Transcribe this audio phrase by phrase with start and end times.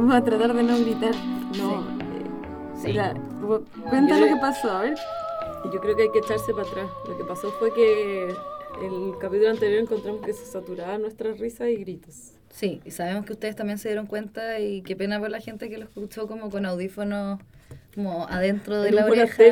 [0.00, 1.14] Vamos a tratar de no gritar.
[1.58, 1.84] No.
[2.74, 2.88] Sí.
[2.88, 4.94] eh, la- bu- cuenta Yo lo que pasó, a ver.
[5.66, 6.86] Y Yo creo que hay que echarse para atrás.
[7.06, 11.76] Lo que pasó fue que el capítulo anterior encontramos que se saturaban nuestras risas y
[11.76, 12.32] gritos.
[12.48, 15.68] Sí, y sabemos que ustedes también se dieron cuenta y qué pena por la gente
[15.68, 17.38] que lo escuchó como con audífonos
[17.94, 19.42] como adentro de En la un oreja.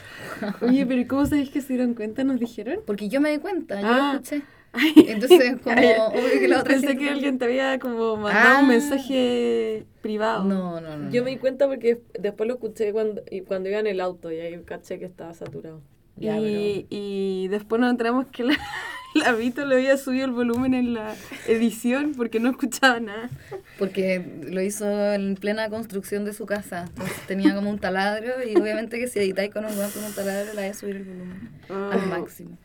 [0.62, 2.24] Oye, pero ¿cómo sabéis que se dieron cuenta?
[2.24, 2.80] ¿Nos dijeron?
[2.86, 4.12] Porque yo me di cuenta, yo Ah.
[4.14, 4.42] lo escuché.
[4.96, 8.60] Entonces, como, obvio que la otra Pensé gente- que alguien te había como mandado Ah.
[8.62, 10.44] un mensaje privado.
[10.44, 11.10] No, no, no.
[11.10, 14.30] Yo me di cuenta porque después lo escuché cuando, y cuando iba en el auto
[14.30, 15.80] y ahí caché que estaba saturado.
[16.16, 18.54] Ya, y, y después nos enteramos que la,
[19.14, 21.14] la Vito le había subido el volumen en la
[21.48, 23.30] edición porque no escuchaba nada.
[23.78, 26.84] Porque lo hizo en plena construcción de su casa.
[26.88, 30.52] Entonces tenía como un taladro y obviamente que si editáis con un con un taladro
[30.54, 32.58] la voy a subir el volumen al máximo.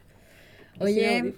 [0.80, 1.34] Oye,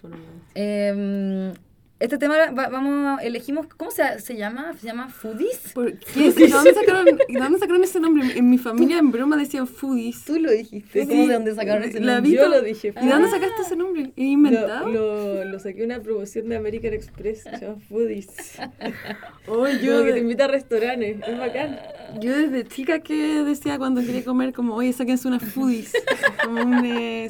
[0.55, 1.53] em,
[1.99, 4.73] este tema va- vamos, elegimos, ¿cómo se, se llama?
[4.80, 5.71] ¿Se llama Foodies?
[5.73, 6.31] ¿Por qué?
[6.31, 8.38] ¿De dónde sacaron, de dónde sacaron ese nombre?
[8.38, 10.23] En mi familia en broma decían foodies.
[10.25, 11.02] Tú lo dijiste.
[11.02, 11.08] Sí.
[11.08, 12.31] ¿Cómo de dónde sacaron ese La nombre?
[12.31, 12.93] Vito- Yo lo dije.
[13.02, 14.11] ¿Y de dónde sacaste ese nombre?
[14.15, 14.89] ¿Es inventado?
[14.89, 18.27] Lo, lo, lo saqué una promoción de American Express, se llama Foodies.
[19.49, 21.80] Oh, yo, Como que te invita a restaurantes, es bacán.
[22.19, 25.94] Yo desde chica que decía cuando quería comer como, oye, sáquense unas foodies.
[26.44, 27.30] Como un eh,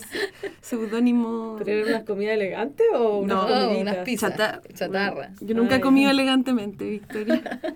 [0.62, 1.56] seudónimo.
[1.64, 4.32] ¿Pero era una comida elegante o una No, unas pizzas.
[4.34, 5.32] Chata- Chatarra.
[5.42, 7.42] Yo nunca he comido elegantemente, Victoria.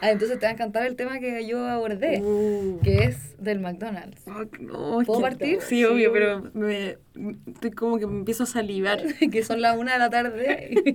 [0.00, 2.80] Ah, entonces te va a encantar el tema que yo abordé, Uh.
[2.82, 4.20] que es del McDonald's.
[4.26, 5.60] Ay, no, ¿Puedo partir?
[5.60, 6.98] Sí, Sí, obvio, pero me,
[7.46, 9.00] estoy como que me empiezo a salivar.
[9.32, 10.94] que son las una de la tarde y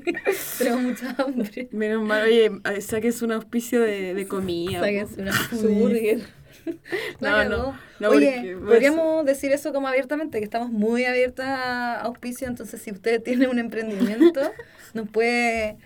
[0.58, 1.70] tenemos mucha hambre.
[1.72, 4.80] Menos mal, oye, sáquense un auspicio de, de comida.
[4.80, 4.86] po.
[4.86, 6.22] Sáquense Su burger.
[7.20, 11.48] La No, no, no, Oye, pues- podríamos decir eso como abiertamente, que estamos muy abiertas
[11.48, 14.42] a auspicio, entonces si usted tiene un emprendimiento,
[14.94, 15.78] nos puede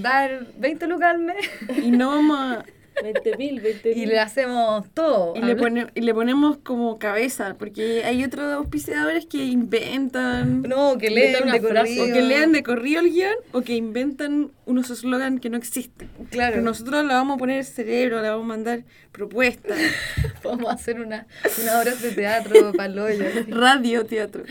[0.00, 1.36] dar 20 lucas al mes.
[1.82, 2.64] Y no vamos a-
[3.02, 5.34] 20 mil, 20 y le hacemos todo.
[5.36, 10.96] y le, pone- y le ponemos como cabeza, porque hay otros auspiciadores que inventan, No,
[10.98, 11.94] que leen de frase.
[11.94, 12.14] o corrido.
[12.14, 16.08] que lean de corrido el guion, o que inventan unos eslogan que no existen.
[16.30, 19.78] Claro, Pero nosotros le vamos a poner el cerebro, le vamos a mandar propuestas,
[20.42, 21.26] podemos hacer una,
[21.62, 23.24] una obra de teatro para el hoyo.
[23.48, 24.44] radio, teatro.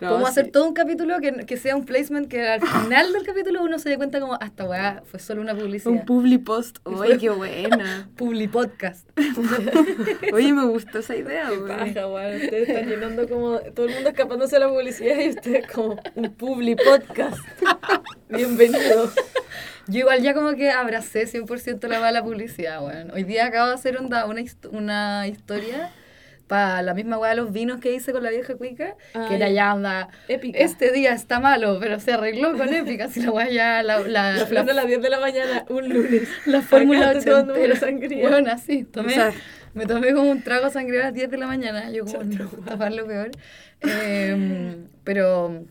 [0.00, 0.40] No, Podemos sí.
[0.40, 3.78] hacer todo un capítulo que, que sea un placement que al final del capítulo uno
[3.78, 5.92] se dé cuenta como, hasta weá, fue solo una publicidad.
[5.92, 6.78] Un publi post.
[6.84, 7.89] Oye, qué buena.
[8.16, 9.08] Publi podcast.
[10.32, 11.68] Oye, me gustó esa idea, Qué güey.
[11.94, 12.36] paja, weón.
[12.42, 13.58] Ustedes están llenando como.
[13.74, 17.38] Todo el mundo escapándose de la publicidad y ustedes como un publi podcast.
[18.28, 19.10] Bienvenido.
[19.86, 23.10] Yo igual ya como que abracé 100% la mala publicidad, weón.
[23.10, 25.90] Hoy día acabo de hacer una, hist- una historia
[26.50, 28.96] para la misma weá de los vinos que hice con la vieja cuica,
[29.28, 29.54] que era Ay.
[29.54, 30.58] ya onda, Épica.
[30.58, 34.32] este día está malo, pero se arregló con épica, si la weá ya, la, la,
[34.32, 36.28] La flor a las 10 de la mañana, un lunes.
[36.46, 37.72] la fórmula Acá estoy tomando ochentera.
[37.72, 38.28] una sangría.
[38.28, 39.32] Bueno, así, tomé, O sea,
[39.74, 42.18] me tomé como un trago sangre a las 10 de la mañana, yo como
[42.64, 43.30] tapar lo peor.
[43.82, 45.64] Em, pero,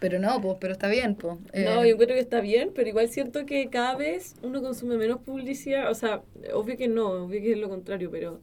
[0.00, 1.36] pero no, pues, pero está bien, pues.
[1.54, 5.20] No, yo encuentro que está bien, pero igual siento que cada vez uno consume menos
[5.20, 5.88] publicidad.
[5.88, 6.22] O sea,
[6.52, 8.40] obvio que no, obvio que es lo contrario, pero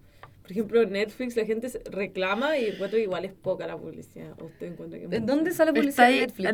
[0.52, 4.34] por ejemplo, Netflix la gente reclama y encuentro que igual es poca la publicidad.
[4.40, 5.34] ¿O usted encuentra que es ¿En mucha?
[5.34, 6.20] dónde sale publicidad de.
[6.22, 6.54] Netflix?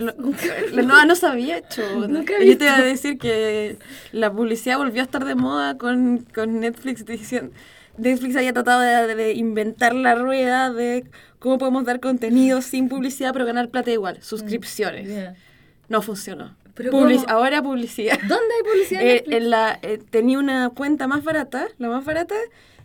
[0.73, 2.07] Lo, no, no sabía, hecho.
[2.07, 3.77] Nunca Yo te iba a decir que
[4.11, 7.51] la publicidad volvió a estar de moda con, con Netflix diciendo.
[7.97, 11.05] Netflix había tratado de, de inventar la rueda de
[11.39, 15.09] cómo podemos dar contenido sin publicidad pero ganar plata igual, suscripciones.
[15.09, 15.35] Ya.
[15.89, 16.55] No funcionó.
[16.77, 17.29] ¿Pero Public- cómo?
[17.33, 18.17] ahora publicidad.
[18.27, 22.35] ¿Dónde hay publicidad Eh, en la, eh, tenía una cuenta más barata, la más barata,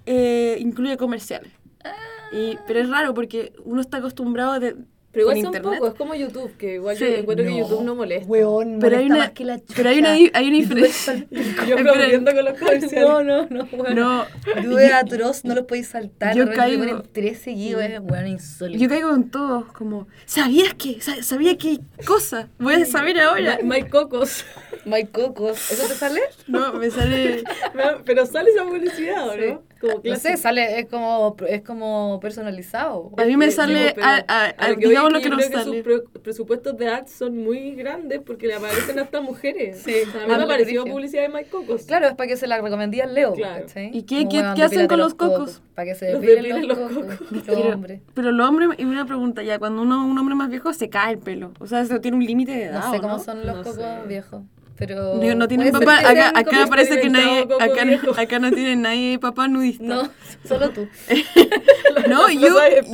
[0.07, 1.53] eh, incluye comerciales.
[1.85, 1.93] Ah.
[2.33, 4.77] Y, pero es raro porque uno está acostumbrado de,
[5.13, 5.73] Pero igual son internet.
[5.79, 7.13] pocos, es como YouTube, que igual yo Sí.
[7.19, 8.27] encuentro que YouTube no molesta.
[8.29, 11.27] Weón, Pero hay molesta una, más que la pero hay una, hay una diferencia.
[11.69, 13.09] Yo aplaudiendo con los comerciales.
[13.09, 13.95] No, no, no, weón.
[13.95, 16.35] No, es atroz, no los podéis saltar.
[16.35, 18.83] Yo caigo- ponen tres seguidos, es weón insólito.
[18.83, 21.01] yo caigo con todos, como, ¿sabías que?
[21.03, 22.49] Sa- ¿Sabía qué cosa?
[22.59, 23.59] Voy a saber ahora.
[23.63, 24.45] Mike Cocos.
[24.87, 26.21] My Cocos, ¿eso te sale?
[26.49, 27.45] No, me sale...
[28.05, 29.41] Pero sale esa publicidad, ¿o Sí.
[29.49, 29.63] ¿no?
[29.83, 33.11] Como No sé, sale, es como, es como personalizado.
[33.19, 35.25] A mí me sale, digo, pero a- a- a- lo que voy digamos lo que
[35.25, 35.73] que yo nos creo sale.
[35.73, 39.81] sus pre- presupuestos de ads son muy grandes porque le aparecen hasta mujeres.
[39.85, 41.83] Sí, O sea, a mí me apareció publicidad de Mike Cocos.
[41.83, 43.33] Claro, es para que se la recomendía al Leo.
[43.35, 43.67] Claro.
[43.67, 43.91] ¿cachai?
[43.93, 45.61] ¿Y qué- qué- qué hacen con los cocos?
[45.75, 47.17] Para que se Los depilen los, los cocos.
[47.17, 47.31] cocos.
[47.33, 48.01] Los Pero, hombres.
[48.15, 51.13] pero los hombres, y una pregunta ya, cuando uno un hombre más viejo se cae
[51.15, 51.53] el pelo.
[51.59, 52.85] O sea, eso tiene un límite de edad.
[52.85, 53.19] No sé ¿o cómo no?
[53.19, 54.09] son los No cocos sé.
[54.09, 54.43] viejos.
[54.77, 59.19] Pero No, no tienen papá, acá, acá parece que nadie, acá, acá no tiene nadie
[59.19, 59.85] papá nudista.
[59.85, 60.11] No,
[60.45, 60.89] solo tú.
[62.09, 62.49] No, yo,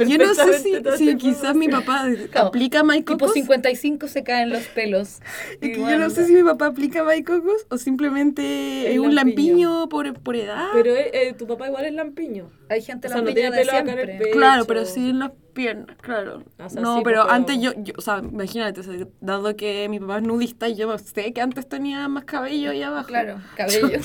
[0.06, 3.32] yo no sé si, si quizás mi papá Claro, aplica Tipo maicocos.
[3.32, 5.20] 55 se caen los pelos.
[5.60, 8.98] Es que Y yo bueno, no sé si mi papá aplica maicocos o simplemente es
[8.98, 9.78] un lampiño.
[9.80, 10.68] lampiño por, por edad.
[10.72, 12.50] Pero eh, eh, tu papá igual es lampiño.
[12.70, 14.30] Hay gente O sea, no lampiña tiene de pelo acá en el siempre.
[14.30, 16.44] Claro, pero sí en las piernas, claro.
[16.58, 19.88] O sea, no, sí, pero antes yo, yo, o sea, imagínate, o sea, dado que
[19.88, 23.08] mi papá es nudista, yo sé que antes tenía más cabello ahí abajo.
[23.08, 23.88] Claro, cabello.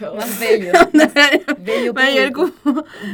[0.16, 0.72] Más bello.
[1.58, 2.52] Bello Van a llegar, como-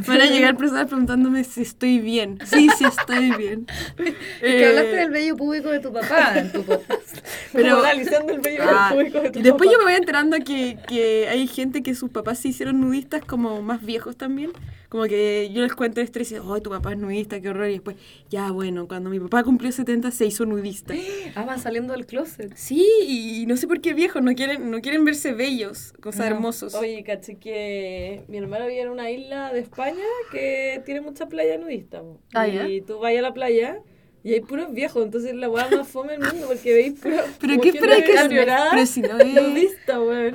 [0.06, 2.38] van a llegar personas preguntándome si estoy bien.
[2.44, 3.66] Sí, sí estoy bien.
[3.98, 7.18] Es que hablaste Eh, del bello público de tu papá en tu podcast.
[7.52, 9.72] Pero- analizando el vello Ah, público de tu y después papá.
[9.72, 13.60] yo me voy enterando que, que hay gente que sus papás se hicieron nudistas como
[13.62, 14.52] más viejos también.
[14.92, 17.66] Como que yo les cuento esto y dicen, ay, tu papá es nudista, qué horror.
[17.70, 17.96] Y después,
[18.28, 20.92] ya bueno, cuando mi papá cumplió 70 se hizo nudista.
[21.34, 22.52] Ah, van saliendo del closet.
[22.56, 26.36] Sí, y no sé por qué viejos, no quieren, no quieren verse bellos, cosas No.
[26.36, 26.74] hermosos.
[26.74, 31.56] Oye, caché que mi hermano vive en una isla de España que tiene mucha playa
[31.56, 32.02] nudista.
[32.34, 33.78] Ah, y tú vas a la playa
[34.24, 37.16] y hay puros viejos, entonces la weá más fome del mundo porque veis puro.
[37.40, 39.72] Pero qué esperáis que Pero si no es...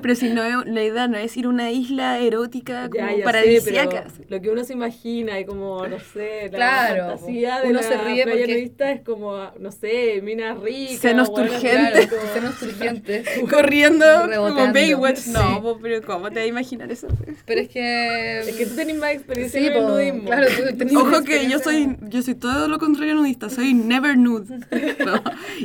[0.01, 3.11] Pero si no es, la idea no es ir a una isla erótica como Ya,
[3.11, 4.03] ya sé, paradisíaca.
[4.17, 7.79] pero lo que uno se imagina y como, no sé, la Claro, fantasía de uno
[7.81, 10.97] la se ríe playa porque- nudista es como, no sé, minas ricas.
[10.99, 12.07] Senos turgentes.
[12.07, 13.27] como- Claro, senos turgentes.
[13.49, 14.05] Corriendo
[14.35, 15.17] como Baywatch.
[15.17, 15.31] sí.
[15.31, 17.07] No, pero ¿cómo te vas a imaginar eso?
[17.45, 18.39] Pero es que.
[18.39, 20.25] Es que tú tenés más experiencia Sí, en el nudismo.
[20.25, 23.49] claro, tú tenés Ojo más que yo soy, yo soy todo lo contrario a nudista,
[23.49, 24.59] soy never nude.
[25.05, 25.21] No,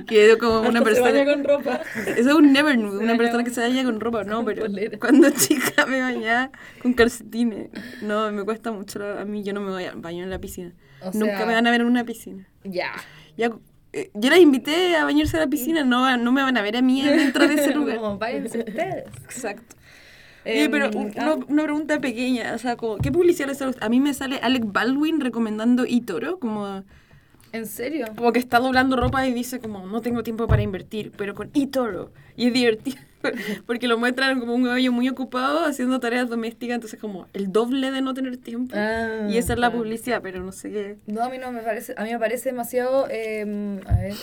[0.06, 1.32] que como una Hasta se baña persona.
[1.32, 1.80] con ropa.
[2.16, 4.98] Eso es un never nude, una persona que se baña con ropa, no, pero polera.
[4.98, 6.50] cuando chica me bañaba
[6.82, 7.70] con calcetines.
[8.02, 10.72] No, me cuesta mucho, a mí yo no me voy a baño en la piscina.
[11.00, 12.46] O Nunca sea- me van a ver en una piscina.
[12.64, 12.92] Ya.
[13.36, 13.50] Ya,
[13.92, 16.76] eh, yo las invité a bañarse a la piscina, no, no me van a ver
[16.76, 17.96] a mí dentro de ese lugar.
[17.96, 19.04] Como, váyanse ustedes.
[19.24, 19.76] Exacto.
[20.44, 23.74] Em, pero un- ah, una, una pregunta pequeña, o sea, como, ¿qué publicidad les sale
[23.80, 26.82] a mí me sale Alec Baldwin recomendando eToro, como,
[27.52, 28.06] ¿En serio?
[28.16, 31.50] como que está doblando ropa y dice como, no tengo tiempo para invertir, pero con
[31.54, 32.10] eToro.
[32.36, 32.96] Y es divertido,
[33.66, 37.90] porque lo muestran como un gallo muy ocupado haciendo tareas domésticas, entonces como el doble
[37.90, 38.74] de no tener tiempo.
[38.76, 39.82] Ah, y esa es la claro.
[39.84, 40.96] publicidad, pero no sé qué.
[41.06, 41.94] No, a mí no me parece.
[41.96, 43.06] A mí me parece demasiado.
[43.10, 44.14] em, a ver.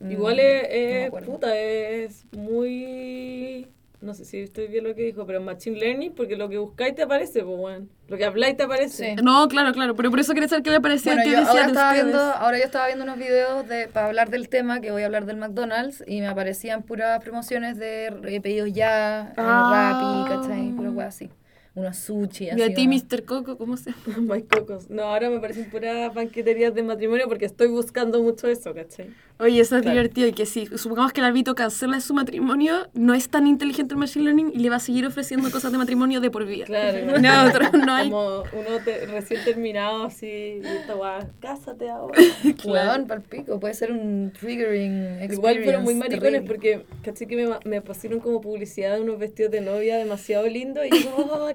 [0.00, 1.32] mm, Igual no es, es acuerdo.
[1.32, 3.66] puta, es muy...
[4.00, 6.94] No sé si estoy bien lo que dijo, pero Machine Learning, porque lo que buscáis
[6.94, 7.90] te aparece, pues, weón.
[8.08, 9.14] Lo que habláis te aparece.
[9.16, 9.22] Sí.
[9.22, 11.36] No, claro, claro, pero por eso quería saber qué le parecía Bueno, a ti, yo
[11.36, 14.80] decía ahora estaba, viendo, ahora yo estaba viendo unos videos de, para hablar del tema,
[14.80, 19.34] que voy a hablar del McDonald's, y me aparecían puras promociones de eh, pedidos ya,
[19.36, 20.24] Ah.
[20.26, 20.70] Rappi, ¿cachai?
[20.72, 21.30] Pura así.
[21.74, 22.62] Unos sushi, Y así.
[22.62, 23.24] a ti, unos- Mr.
[23.24, 24.90] Coco, ¿cómo se My cocos.
[24.90, 29.10] No, ahora me parecen puras banqueterías de matrimonio porque estoy buscando mucho eso, ¿cachai?
[29.38, 29.96] Oye, eso es Claro.
[29.96, 33.94] divertido y que si supongamos que el árbitro cancela su matrimonio, no es tan inteligente
[33.94, 36.64] el machine learning y le va a seguir ofreciendo cosas de matrimonio de por vida.
[36.66, 36.98] Claro.
[37.20, 38.10] No, otro, no hay.
[38.10, 42.18] Como uno te- recién terminado así, y esta weá, cásate ahora.
[42.66, 45.34] Weón, pa'l pico, puede ser un triggering experience.
[45.34, 46.46] Igual fueron muy maricones terrible.
[46.46, 50.84] porque caché que me, me pusieron como publicidad de unos vestidos de novia demasiado lindos
[50.90, 51.50] y yo, oh,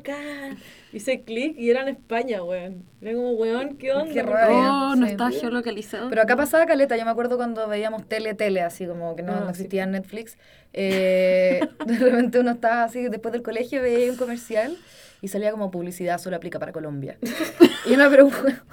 [0.93, 2.85] Hice clic y eran España, weón.
[3.01, 4.13] Era como, weón, ¿qué onda?
[4.13, 4.71] Qué ¿Por rabia.
[4.71, 5.11] Oh, no Sí.
[5.11, 6.09] está geolocalizado.
[6.09, 9.33] Pero acá pasaba caleta, yo me acuerdo cuando veíamos tele, tele, así como que no,
[9.33, 10.37] Ah, no existía en Netflix.
[10.73, 14.77] eh, de repente uno estaba así, después del colegio veía un comercial
[15.21, 17.17] y salía como publicidad solo aplica para Colombia.
[17.89, 18.63] y una pregunta,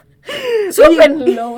[0.70, 1.56] súpenlo.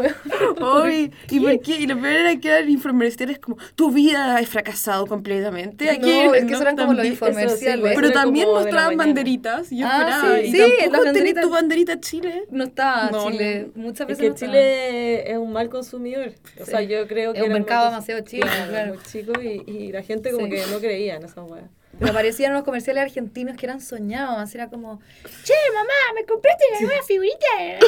[0.60, 1.76] Oye, ¿y por qué?
[1.80, 5.90] Y lo peor era que eran infomerciales como, tu vida ha fracasado completamente.
[5.90, 7.92] Aquí, No, es que eran como los infomerciales.
[7.94, 9.70] Pero también mostraban banderitas.
[9.72, 10.38] Y yo Ah, esperaba.
[10.42, 12.44] sí, y tampoco tenés tu banderita Chile.
[12.50, 13.82] No estaba No, Chile, no.
[13.82, 14.52] muchas Es veces que no estaba.
[14.52, 16.32] Chile es un mal consumidor.
[16.60, 16.86] O sea, Sí.
[16.88, 18.94] yo creo que Es un mercado demasiado chico, claro, claro.
[18.94, 20.52] muy chico y, y la gente como Sí.
[20.52, 21.68] que no creía en esa weá.
[21.98, 25.00] Pero aparecían unos comerciales argentinos que eran soñados, era como,
[25.44, 27.78] che, mamá, me compraste la nueva figurita, eh,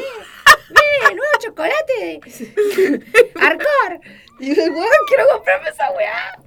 [0.71, 2.21] mire, nuevo chocolate,
[3.41, 4.01] Arcor.
[4.39, 6.39] Y yo, weón, quiero comprarme esa weá.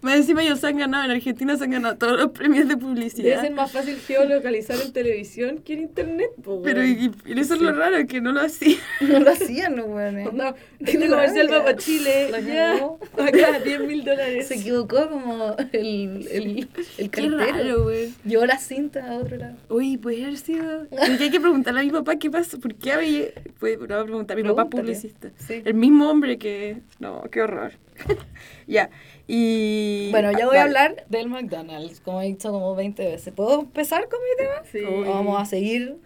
[0.00, 2.74] Más encima ellos se han ganado, en Argentina se han ganado todos los premios de
[2.74, 3.40] Debe publicidad.
[3.42, 6.62] ser más fácil geolocalizar en televisión que en internet, po, weón.
[6.64, 8.76] Pero y, y eso es lo raro, que no lo hacía.
[9.00, 10.18] No lo hacían, no, weón.
[10.18, 10.28] eh.
[10.32, 12.74] No, este comercial va para Chile, ya,
[13.24, 14.48] acá, 10 mil dólares.
[14.48, 16.68] Se equivocó como el, el,
[16.98, 17.84] el cartero.
[17.84, 18.12] güey.
[18.24, 19.56] Llevó la cinta a otro lado.
[19.68, 20.86] Uy, puede haber sido.
[20.90, 22.58] Porque hay que preguntarle a mi papá qué pasó.
[22.58, 23.26] ¿Por qué había.?
[23.58, 24.82] Pues, no, voy a preguntar a mi papá Pregúntale.
[24.98, 25.30] publicista.
[25.38, 25.62] Sí.
[25.64, 26.78] El mismo hombre que.
[26.98, 27.72] No, qué horror.
[28.68, 28.90] ya.
[29.26, 30.10] Y.
[30.12, 33.34] Bueno, ya ah, voy a hablar del McDonald's, como he dicho como 20 veces.
[33.34, 34.62] ¿Puedo empezar con mi tema?
[34.70, 34.84] Sí.
[34.84, 35.96] ¿O vamos a seguir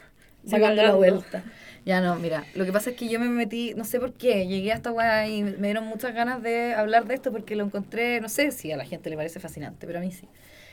[0.47, 1.45] sacando la vuelta?
[1.85, 4.49] Ya no, mira, lo que pasa es que yo me metí, no sé por qué,
[4.49, 8.21] llegué a esta y me dieron muchas ganas de hablar de esto porque lo encontré,
[8.21, 10.29] no sé si a la gente le parece fascinante, pero a mí sí.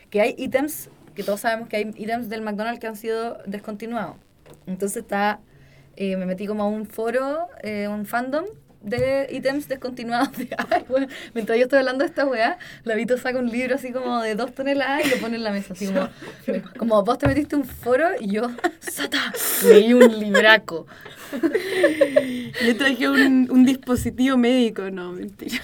[0.09, 4.15] Que hay ítems, que todos sabemos que hay ítems del McDonald's que han sido descontinuados.
[4.65, 5.39] Entonces está,
[5.97, 8.45] eh, me metí como a un foro, eh, un fandom
[8.83, 10.31] de ítems descontinuados.
[10.37, 13.75] De, ay, weón, mientras yo estoy hablando de esta weá, la Vito saca un libro
[13.75, 15.73] así como de dos toneladas y lo pone en la mesa.
[15.73, 16.09] Así como,
[16.77, 19.33] como vos te metiste un foro y yo, ¡Sata!
[19.67, 20.85] Leí un libraco.
[22.65, 25.57] Yo traje un, un dispositivo médico, no, mentira.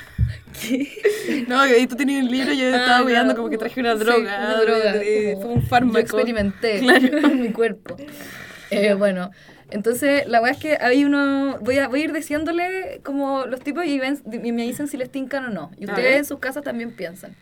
[1.47, 3.37] No, y tú tenías un libro y yo Ah, estaba cuidando claro.
[3.37, 4.19] como que traje una Sí, droga.
[4.39, 5.99] una droga, de- de- como fue un Yo fármaco.
[5.99, 7.17] experimenté Claro.
[7.19, 7.97] en mi cuerpo.
[8.71, 9.31] Eh, bueno,
[9.71, 11.57] entonces la weá es que hay uno.
[11.61, 14.97] Voy a, voy a ir diciéndole como los tipos y, ven- y me dicen si
[14.97, 15.71] les tincan o no.
[15.77, 17.35] Y A ustedes en sus casas también piensan.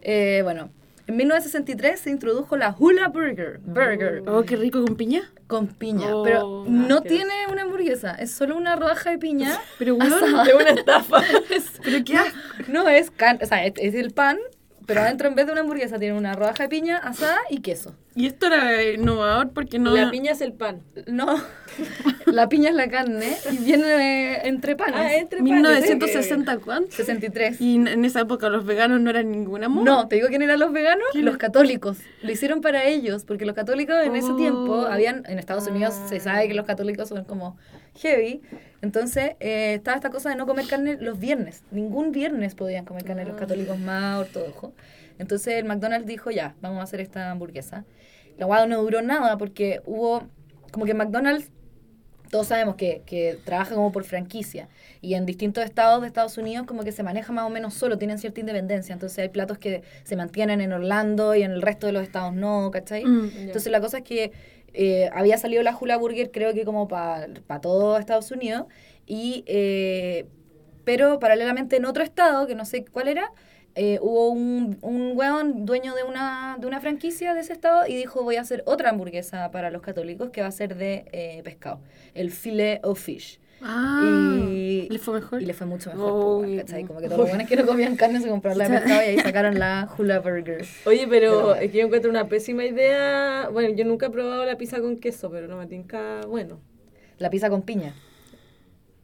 [0.00, 0.70] Eh, bueno,
[1.06, 3.58] en 1963 se introdujo la Hula Burger.
[3.64, 4.22] Burger.
[4.26, 5.30] Oh, qué rico con piña.
[5.46, 6.14] Con piña.
[6.16, 8.14] Oh, pero ah, no tiene una hamburguesa.
[8.14, 9.58] Es solo una rodaja de piña.
[9.78, 10.44] Pero asada.
[10.44, 11.22] Es una estafa.
[11.84, 12.18] pero qué.
[12.68, 14.38] No es can, o sea, es, es el pan,
[14.86, 17.94] pero adentro en vez de una hamburguesa tiene una rodaja de piña asada y queso.
[18.14, 19.94] Y esto era innovador porque no.
[19.96, 20.82] La piña es el pan.
[21.06, 21.34] No,
[22.26, 24.94] la piña es la carne y viene entre panes.
[24.96, 25.54] Ah, entre panes.
[25.54, 26.92] 1960 cuánto.
[26.94, 27.60] 63.
[27.60, 29.84] Y en- en esa época los veganos no eran ninguna moda.
[29.84, 31.24] No, te digo quién eran los veganos, ¿Quién?
[31.24, 31.98] los católicos.
[32.22, 34.36] Lo hicieron para ellos, porque los católicos en ese Oh.
[34.36, 36.08] tiempo habían, en Estados Unidos Ah.
[36.08, 37.56] se sabe que los católicos son como
[37.96, 38.42] heavy.
[38.82, 41.62] Entonces eh, estaba esta cosa de no comer carne los viernes.
[41.70, 43.40] Ningún viernes podían comer carne los Ah.
[43.40, 44.72] católicos más ortodoxos.
[45.18, 47.84] Entonces el McDonald's dijo, ya, vamos a hacer esta hamburguesa.
[48.38, 50.24] La guada no duró nada porque hubo,
[50.70, 51.50] como que McDonald's
[52.32, 54.70] todos sabemos que, que trabaja como por franquicia
[55.02, 57.98] y en distintos estados de Estados Unidos como que se maneja más o menos solo,
[57.98, 61.86] tienen cierta independencia, entonces hay platos que se mantienen en Orlando y en el resto
[61.86, 63.04] de los estados no, ¿cachai?
[63.04, 63.32] Mm.
[63.36, 64.32] Entonces la cosa es que
[64.72, 67.28] eh, había salido la Hula Burger creo que como para
[67.60, 68.64] todo Estados Unidos
[69.06, 70.24] y eh,
[70.84, 73.30] pero paralelamente en otro estado, que no sé cuál era,
[73.74, 77.96] eh, hubo un, un weón dueño de una, de una franquicia de ese estado y
[77.96, 81.40] dijo voy a hacer otra hamburguesa para los católicos que va a ser de eh,
[81.44, 81.80] pescado,
[82.14, 83.40] el filet of fish.
[83.64, 84.02] Ah,
[84.50, 85.40] Y- ¿le fue mejor?
[85.40, 86.84] Y le fue mucho mejor, Oh, po, ¿cachai?
[86.84, 89.04] Como que todos los buenos que no comían carne se compraron la de pescado y
[89.04, 90.66] ahí sacaron la Hula Burger.
[90.84, 93.48] Oye, pero es que yo encuentro una pésima idea.
[93.52, 96.22] Bueno, yo nunca he probado la pizza con queso, pero no me tinca.
[96.26, 96.58] Bueno,
[97.18, 97.94] La pizza con piña.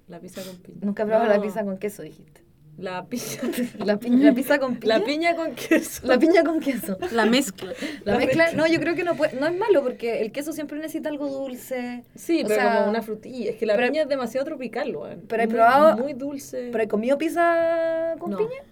[0.08, 0.78] la pizza con piña.
[0.82, 2.42] Nunca he probado la pizza con queso, dijiste.
[2.78, 3.40] La pizza.
[3.84, 4.98] La, pi- la pizza con piña.
[4.98, 6.06] La piña con queso.
[6.06, 6.96] La piña con queso.
[7.12, 7.72] La mezcla.
[8.04, 8.56] La, La mezcla, mezcla.
[8.62, 11.26] no, yo creo que no puede, no es malo porque el queso siempre necesita algo
[11.28, 12.04] dulce.
[12.14, 13.50] Sí, O pero sea, como una frutilla.
[13.50, 15.24] Es que la pero- piña es demasiado tropical, weón.
[15.28, 16.68] pero he probado- Muy dulce.
[16.70, 18.36] ¿Pero he comido pizza con No.
[18.38, 18.62] piña?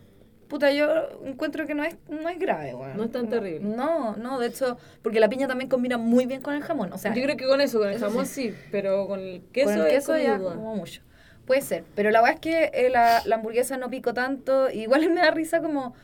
[0.47, 0.87] Puta, yo
[1.25, 2.97] encuentro que no es, no es grave, weón.
[2.97, 3.59] No es tan terrible.
[3.69, 6.93] No, no, de hecho, porque la piña también combina muy bien con el jamón.
[6.93, 9.43] O sea, yo creo que con eso, con el eso jamón sí, pero con el
[9.53, 10.55] queso, con el es queso ya duda.
[10.55, 11.03] como mucho.
[11.47, 14.69] Puede ser, pero la verdad es que eh, la, la hamburguesa no pico tanto.
[14.71, 15.95] Igual me da risa como,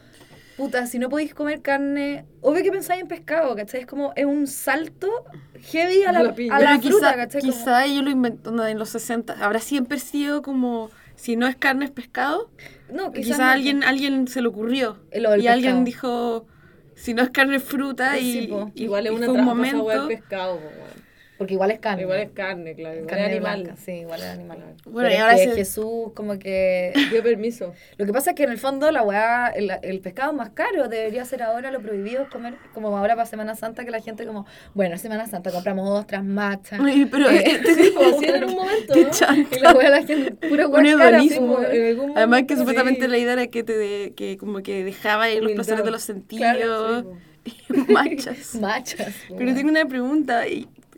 [0.56, 3.80] puta, si no podéis comer carne, obvio que pensáis en pescado, ¿cachai?
[3.80, 5.08] Es como, es un salto
[5.70, 7.40] heavy a la, La a fruta, quizá, ¿cachai?
[7.40, 9.34] Como- quizá ellos lo inventó no, en los 60.
[9.44, 12.50] Habrá siempre sido como, si no es carne, es pescado.
[12.92, 13.44] no, Quizá, quizás no.
[13.46, 14.98] alguien, alguien se le ocurrió.
[15.10, 16.46] Del y alguien dijo,
[16.94, 18.14] si no es carne, es fruta.
[18.14, 18.70] Sí, Y, po.
[18.74, 20.06] y- Igual es y una fue un momento.
[20.08, 20.60] pescado.
[21.42, 22.02] Porque igual es carne.
[22.02, 22.94] Igual es carne, claro.
[22.96, 23.62] Igual carne es animal.
[23.62, 24.58] blanca, sí, igual es animal.
[24.84, 26.92] Bueno, Pero y es ahora que se- Jesús como que...
[27.10, 27.74] Dio permiso.
[27.98, 30.50] Lo que pasa es que en el fondo la weá, el, el pescado es más
[30.50, 34.00] caro, debería ser ahora lo prohibido es comer, como ahora para Semana Santa, que la
[34.00, 36.80] gente como, bueno, Semana Santa compramos ostras, machas.
[37.10, 39.56] Pero Eh, este- Sí, así era en un momento, Qué ¿no?
[39.56, 42.42] Y la weá la gente, pura Un weá cara, hedonismo, como- en algún momento, Además
[42.46, 45.84] que supuestamente la idea era que te de- que como que dejaba ahí los placeres
[45.84, 48.54] de los sentidos Claro, sí, machas.
[48.54, 49.14] Machas.
[49.36, 50.42] Pero tengo una pregunta.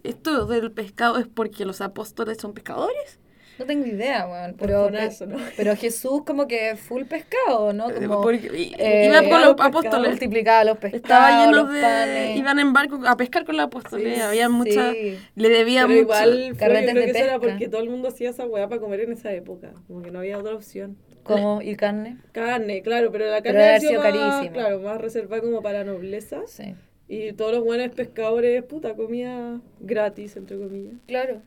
[0.05, 3.19] ¿Y ¿Esto del pescado es porque los apóstoles son pescadores?
[3.57, 4.55] No tengo idea, weón.
[4.57, 5.37] Por Pero, jonazo, ¿no?
[5.57, 7.85] pero Jesús como que full pescado, ¿no?
[7.89, 10.11] Como Porque- eh, iba con los pescado, apóstoles.
[10.11, 11.81] multiplicaba los pescados, Estaba lleno los de...
[11.81, 12.37] panes.
[12.37, 14.17] Iban en barco a pescar con los apóstoles.
[14.17, 14.91] Sí, Había mucha...
[14.93, 15.19] sí.
[15.37, 16.01] Le debía Pero mucho.
[16.03, 18.69] igual fue, yo creo de que eso era porque todo el mundo hacía esa weá
[18.69, 19.71] para comer en esa época.
[19.87, 20.97] Como que no había otra opción.
[21.23, 22.19] Como y carne.
[22.33, 24.53] Carne, claro, pero la Pero carne debe ha sido más, carísima.
[24.53, 26.41] claro, más reservada como para la nobleza.
[26.49, 26.75] Sí.
[27.15, 30.95] Y todos los buenos pescadores, puta, comida gratis, entre comillas.
[31.07, 31.43] Claro.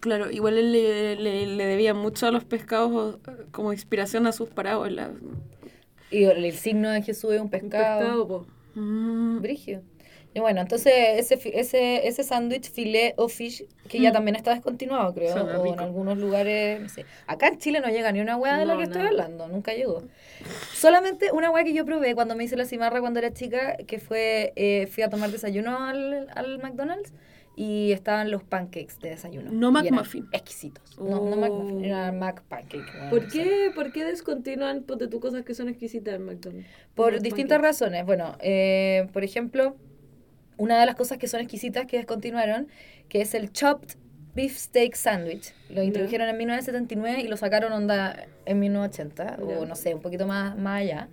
[0.00, 3.18] Claro, igual él le, le, le debía mucho a los pescados
[3.50, 5.10] como inspiración a sus parábolas.
[6.10, 7.98] Y el, signo de Jesús es un Un pescado.
[8.00, 8.46] pescado, po.
[8.74, 9.40] Mm.
[9.40, 9.82] Brigio.
[10.34, 14.12] Y bueno, entonces ese ese ese sándwich filet o fish que ya Mm.
[14.12, 15.80] también está descontinuado, creo, o en rico.
[15.80, 17.06] algunos lugares, no sé.
[17.26, 19.10] Acá en Chile no llega ni una hueá de la No, que estoy nada.
[19.10, 20.02] hablando, nunca llegó.
[20.74, 23.98] Solamente una hueá que yo probé cuando me hice la cimarra cuando era chica, que
[23.98, 27.12] fue, eh, fui a tomar desayuno al, al McDonald's
[27.56, 29.50] y estaban los pancakes de desayuno.
[29.50, 30.28] No McMuffin.
[30.32, 30.96] Exquisitos.
[30.98, 31.36] No, no Oh.
[31.36, 32.84] McMuffin, era Mac Pancake.
[32.94, 36.68] weón, ¿Por no qué, ¿Por qué descontinúan ponte tú cosas que son exquisitas en McDonald's?
[36.94, 38.04] Por distintas razones.
[38.06, 39.74] Bueno, eh, por ejemplo,
[40.58, 42.68] una de las cosas que son exquisitas que descontinuaron,
[43.08, 43.96] que es el Chopped
[44.34, 45.52] Beef Steak Sandwich.
[45.70, 49.42] Lo introdujeron en 1979 y lo sacaron onda en 1980, Ya.
[49.58, 51.08] o no sé, un poquito más, más allá.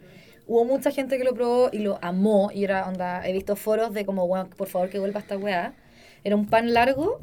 [0.48, 3.94] Hubo mucha gente que lo probó y lo amó, y era onda, he visto foros
[3.94, 5.74] de como, "Weón, por favor que vuelva esta weá.
[6.24, 7.20] Era un pan largo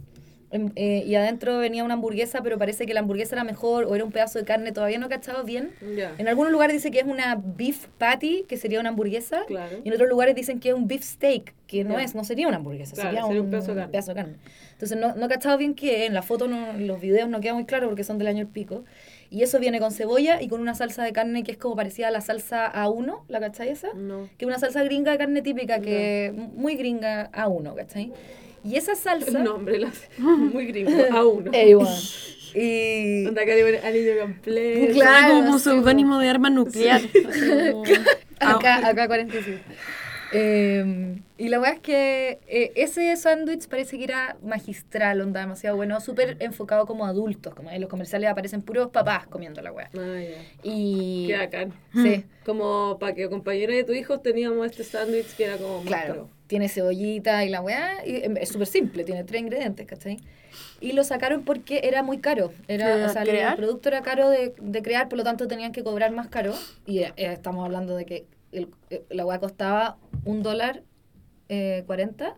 [0.76, 4.04] eh, y adentro venía una hamburguesa, pero parece que la hamburguesa era mejor o era
[4.04, 5.70] un pedazo de carne, todavía no he cachado bien.
[5.96, 6.14] Ya.
[6.18, 9.44] En algunos lugares dice que es una beef patty, que sería una hamburguesa.
[9.46, 9.78] Claro.
[9.82, 12.04] Y en otros lugares dicen que es un beef steak, que no Ya.
[12.04, 13.98] es, no sería una hamburguesa, Claro, sería, sería un, un pedazo de carne.
[14.06, 14.36] de carne.
[14.72, 17.54] Entonces no, no he cachado bien que en la foto, no, los videos no queda
[17.54, 18.84] muy claro porque son del año el pico.
[19.30, 22.08] Y eso viene con cebolla y con una salsa de carne que es como parecida
[22.08, 23.88] a la salsa A1, ¿la cachai esa?
[23.94, 24.28] No.
[24.36, 28.12] Que es una salsa gringa de carne típica, que muy gringa A1, ¿cachai?
[28.64, 29.38] Y esa salsa...
[29.38, 31.50] El nombre, hace muy gringo, a uno.
[31.50, 31.86] Weón.
[32.54, 33.24] Y...
[33.26, 34.92] Onda anillo completo.
[34.92, 37.00] Claro, como un sí, seudónimo de arma nuclear.
[37.00, 37.22] Así
[37.70, 37.82] como-
[38.40, 39.58] Acá, Ah, acá 45.
[40.34, 45.76] Eh, y la verdad es que eh, ese sándwich parece que era magistral, onda demasiado
[45.76, 49.90] bueno, súper enfocado como adultos, como en los comerciales aparecen puros papás comiendo la weá.
[49.94, 50.42] Ah, ya.
[50.62, 51.72] Y Qué bacán.
[51.94, 56.30] sí, Como para que compañeros de tu hijo teníamos este sándwich que era como claro.
[56.52, 60.18] Tiene cebollita y la weá, y em, es súper simple, tiene tres ingredientes, ¿cachai?
[60.82, 64.28] Y lo sacaron porque era muy caro, era, ¿De o sea, el producto era caro
[64.28, 66.52] de, de crear, por lo tanto tenían que cobrar más caro,
[66.84, 70.82] y eh, estamos hablando de que el- eh, la weá costaba un dólar
[71.48, 72.36] eh, 40,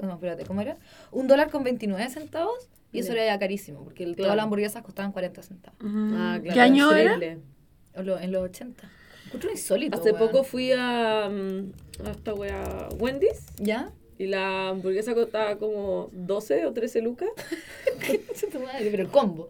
[0.00, 0.78] no, espérate, ¿cómo era?
[1.12, 4.24] Un dólar con 29 centavos, y eso era ya carísimo, porque el- Claro.
[4.28, 6.14] todas las hamburguesas costaban 40 centavos, Mm.
[6.16, 6.54] Ah, claro.
[6.54, 7.12] ¿Qué año era?
[7.12, 7.42] increíble.
[7.96, 8.90] en lo- en los 80.
[9.26, 10.26] Encuentro insólito, Hace weón.
[10.26, 13.90] poco fui a, mm, a esta wea Wendy's ¿Ya?
[14.18, 17.28] y la hamburguesa costaba como 12 o 13 lucas.
[18.90, 19.48] Pero combo.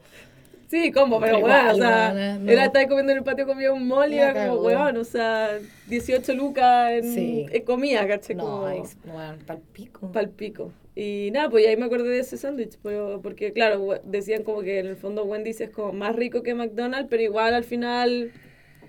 [0.68, 2.50] Sí, combo, pero Pero weón, o sea, weón, no.
[2.52, 5.58] era estar comiendo en el patio, comía un mall y era como, weón, o sea,
[5.88, 7.46] 18 lucas en, Sí.
[7.50, 8.34] en comida, ¿cachai?
[8.34, 10.10] No, como es, bueno, pal pico.
[10.10, 10.72] pal pico.
[10.96, 12.78] Y nada, pues ahí me acordé de ese sándwich,
[13.22, 17.08] porque claro, decían como que en el fondo Wendy's es como más rico que McDonald's,
[17.10, 18.32] pero igual al final,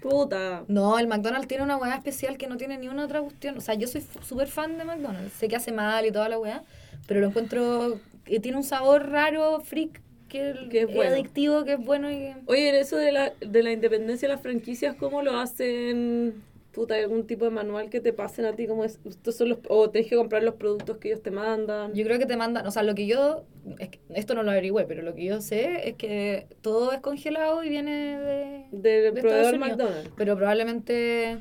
[0.09, 0.63] puta.
[0.67, 3.57] No, el McDonald's tiene una weá especial que no tiene ni una otra cuestión.
[3.57, 5.33] O sea, yo soy súper fan de McDonald's.
[5.33, 6.63] Sé que hace mal y toda la weá,
[7.07, 11.79] pero lo encuentro que tiene un sabor raro, freak, que, Que es adictivo, que es
[11.79, 12.35] bueno y que...
[12.47, 16.43] Oye, en eso de la, de la independencia de las franquicias, ¿cómo lo hacen?
[16.75, 18.67] Puta, ¿hay algún tipo de manual que te pasen a ti?
[18.67, 21.93] como es, estos son los, o tenés que comprar los productos que ellos te mandan.
[21.93, 23.45] Yo creo que te mandan, o sea, lo que yo,
[23.79, 26.99] es que esto no lo averigüé, pero lo que yo sé es que todo es
[26.99, 28.65] congelado y viene de...
[28.73, 29.57] Del de proveedor.
[29.57, 30.11] McDonald's.
[30.17, 31.37] Pero probablemente,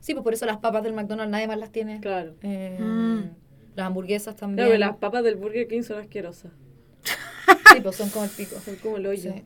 [0.00, 2.00] sí, pues por eso las papas del McDonald's nadie más las tiene.
[2.00, 2.32] Claro.
[2.42, 3.24] Eh, Mm.
[3.76, 4.56] Las hamburguesas también.
[4.56, 6.50] Claro, que las papas del Burger King son asquerosas.
[7.74, 8.56] Sí, pues son como el pico.
[8.64, 9.32] Son como el hoyo.
[9.32, 9.44] Sí.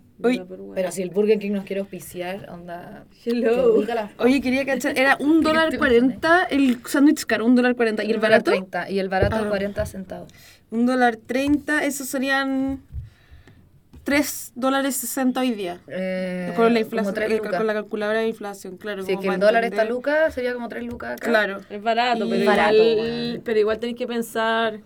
[0.48, 0.74] peruana.
[0.74, 3.04] Pero si el Burger King nos quiere auspiciar, onda.
[3.24, 3.85] Hello.
[3.85, 8.04] que Oye, quería cachar, era un dólar cuarenta el sándwich caro, un dólar cuarenta.
[8.04, 8.50] ¿Y el barato?
[8.52, 9.48] 30, y el barato Ah.
[9.48, 10.32] 40 centavos.
[10.70, 12.80] Un dólar treinta, eso serían
[14.04, 15.78] tres dólares sesenta hoy día.
[15.87, 19.04] Eh, con la inflación, con la calculadora de inflación, claro.
[19.04, 19.80] Si es que el dólar entender.
[19.87, 21.28] está lucas, sería como 3 lucas acá.
[21.28, 21.61] Claro.
[21.70, 24.80] Es barato, Y- pero, Barato, igual, pero igual tenés que pensar.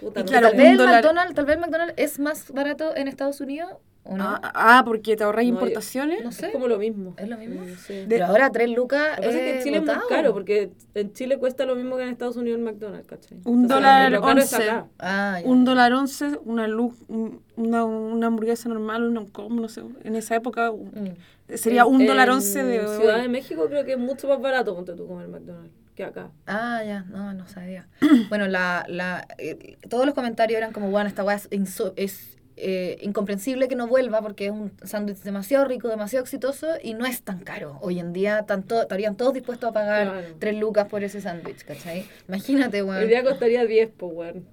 [0.00, 0.56] Puta, Y no claro, sé.
[0.56, 4.16] tal, vez un dólar- McDonald's, tal vez McDonald's es más barato en Estados Unidos o
[4.16, 4.24] no.
[4.24, 6.24] Ah, ah, porque te ahorras No, importaciones.
[6.24, 6.46] no sé.
[6.46, 7.14] Es como lo mismo.
[7.18, 7.62] ¿Es lo mismo?
[7.66, 8.06] Sí, sí.
[8.08, 9.10] Pero ahora 3 lucas.
[9.16, 11.76] Lo que pasa es que en Chile es muy caro, porque en Chile cuesta lo
[11.76, 13.36] mismo que en Estados Unidos el McDonald's, ¿cachai?
[13.44, 14.56] Un Entonces, dólar once.
[14.56, 14.86] acá.
[14.98, 15.46] Ah, ya.
[15.48, 20.16] Un dólar once, una luz, un- una, una hamburguesa normal, una como, no sé, en
[20.16, 21.56] esa época Mm.
[21.56, 24.40] sería En- un dólar en once de Ciudad de México creo que es mucho más
[24.40, 25.74] barato, ponte tú, comer McDonald's
[26.08, 26.30] acá.
[26.46, 27.88] Ah, ya, no, no sabía.
[28.28, 31.48] bueno, la, la, eh, todos los comentarios eran como, bueno, esta weá es,
[31.96, 36.94] es eh, incomprensible que no vuelva porque es un sándwich demasiado rico, demasiado exitoso y
[36.94, 37.78] no es tan caro.
[37.80, 40.26] Hoy en día tanto, estarían todos dispuestos a pagar Claro.
[40.38, 42.04] tres lucas por ese sándwich, ¿cachai?
[42.28, 43.08] Imagínate, Hoy weón.
[43.08, 44.44] día costaría 10, pues, weón.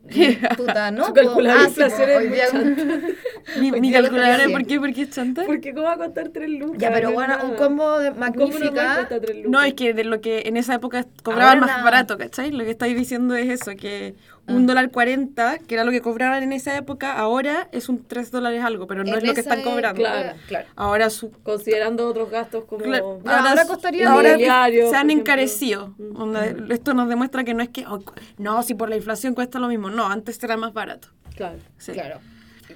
[0.58, 1.06] Puta, ¿no?
[1.08, 2.48] Su calculadora po, po, hoy muy día-
[3.60, 4.80] Mi, Hoy mi día calculadora, ¿por qué?
[4.80, 5.44] ¿Por qué es chanta?
[5.46, 6.80] Porque ¿cómo va a costar 3 lucas?
[6.80, 8.96] Ya, pero No bueno, un combo de magnífica.
[8.96, 9.52] cuesta 3 lucas.
[9.52, 12.52] No, es que de lo que en esa época cobraban Ahora más barato, ¿cachai?
[12.52, 14.16] Lo que estáis diciendo es eso, que
[14.48, 14.68] un Ah.
[14.68, 18.64] dólar cuarenta, que era lo que cobraban en esa época, ahora es un tres dólares
[18.64, 20.02] algo, pero no En es lo que están cobrando.
[20.02, 20.38] época, Claro.
[20.48, 20.68] claro.
[20.76, 22.84] Ahora su Considerando otros gastos como...
[22.84, 25.94] Claro, Ya, ahora costaría ahora Inmobiliario, se han encarecido.
[25.98, 26.72] Mm.
[26.72, 28.02] Esto nos demuestra que no es que, oh,
[28.38, 29.90] no, si por la inflación cuesta lo mismo.
[29.90, 31.10] No, antes era más barato.
[31.36, 31.58] Claro.
[31.78, 31.92] Sí.
[31.92, 32.20] Claro.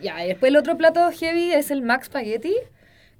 [0.01, 2.55] Ya, y después el otro plato heavy es el Max Spaghetti,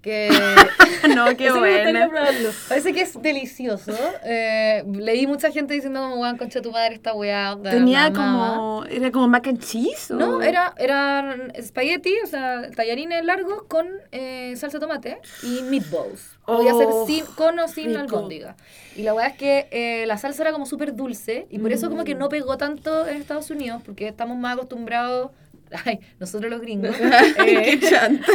[0.01, 0.29] que
[1.15, 2.49] no, qué probarlo.
[2.67, 3.93] parece que es delicioso.
[4.23, 7.57] Eh, leí mucha gente diciendo como, weón, concha tu madre, esta weá.
[7.63, 8.55] Tenía la amaba".
[8.55, 8.85] como.
[8.85, 10.11] Era como mac and cheese.
[10.11, 10.15] ¿o?
[10.15, 16.37] No, era, eran espagueti, o sea, tallarines largos con eh, salsa de tomate y meatballs.
[16.45, 17.99] Podía ser Oh, sin, con o sin rico.
[18.01, 18.55] albóndiga.
[18.95, 21.89] Y la verdad es que eh, la salsa era como súper dulce y por eso
[21.89, 22.05] como Mm.
[22.05, 25.31] que no pegó tanto en Estados Unidos, porque estamos más acostumbrados,
[25.85, 26.95] ay, nosotros los gringos,
[27.35, 28.25] Qué eh, chanta.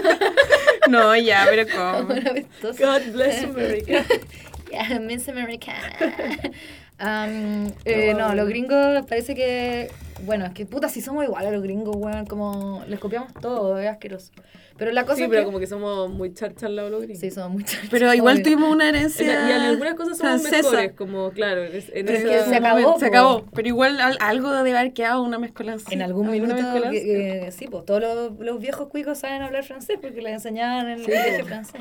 [0.89, 2.15] no, ya, pero ¿cómo?
[2.63, 4.05] God bless America.
[4.71, 5.93] Yeah, Miss Americana.
[6.99, 9.91] Um, eh, no, los gringos parece que.
[10.25, 12.25] Bueno, es que puta, si somos iguales a los gringos, weón.
[12.27, 14.33] Como les copiamos todo, es asqueroso.
[14.79, 15.47] Pero la cosa Sí, es pero que.
[15.47, 17.21] como que somos muy charcharlados los gringos.
[17.21, 18.45] Sí, somos muy charchas, Pero igual obvio.
[18.45, 19.25] tuvimos una En- herencia.
[19.27, 20.71] y en algunas cosas somos francesa.
[20.71, 23.45] mejores, como claro, en, es esa- que se acabó, Se acabó.
[23.55, 25.93] Pero igual al- algo debe haber quedado una mezcolanza.
[25.93, 26.91] En algún ¿Alguna minuto, mezcolanza?
[26.93, 30.89] que- que- sí, pues todos los, los viejos cuicos saben hablar francés porque les enseñaban
[30.89, 31.81] en el colegio francés.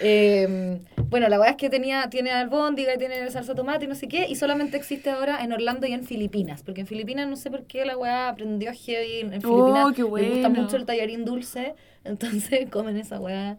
[0.00, 0.78] Eh,
[1.14, 4.08] bueno, la verdad es que tenía, tiene albóndiga y tiene salsa tomate y no sé
[4.08, 7.52] qué, y solamente existe ahora en Orlando y en Filipinas, porque en Filipinas no sé
[7.52, 10.62] por qué la weá aprendió heavy, en Oh, Filipinas qué les gusta bueno.
[10.62, 13.58] mucho el tallarín dulce, entonces comen esa weá.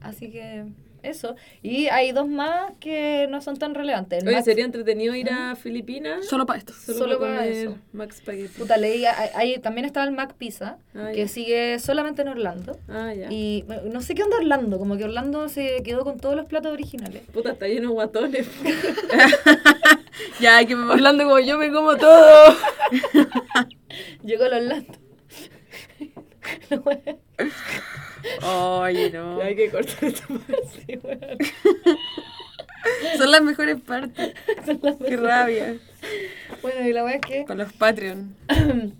[0.00, 0.64] Así que
[1.02, 1.36] eso.
[1.62, 4.22] Y hay dos más que no son tan relevantes.
[4.22, 6.72] El Oye, Max- sería entretenido ir a Filipinas Solo para esto.
[6.72, 7.76] solo, solo para eso.
[7.92, 8.58] Max Spaghetti.
[8.58, 11.28] Puta, leí, ahí- ahí también estaba el Mac Pizza, Ah, que ya.
[11.28, 12.78] sigue solamente en Orlando.
[12.88, 13.30] Ah, ya.
[13.30, 16.72] Y no sé qué onda Orlando, como que Orlando se quedó con todos los platos
[16.72, 17.22] originales.
[17.32, 18.46] Puta, está lleno de guatones.
[20.38, 22.54] Ya, hay que Hablando como yo me como todo.
[24.24, 24.92] Llegó el Orlando.
[28.42, 29.40] Oye, no.
[29.40, 31.00] Hay que cortar esta parte.
[31.02, 31.26] Bueno.
[33.16, 34.34] Son las mejores partes.
[35.06, 35.76] Qué rabia.
[36.62, 37.44] Bueno, y la weá es que.
[37.44, 38.36] Con los Patreon.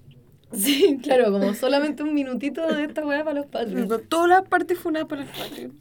[0.53, 3.87] Sí, claro, como solamente un minutito de esta weá para los padres.
[3.87, 5.79] Con Todas las partes funadas para los Patreon.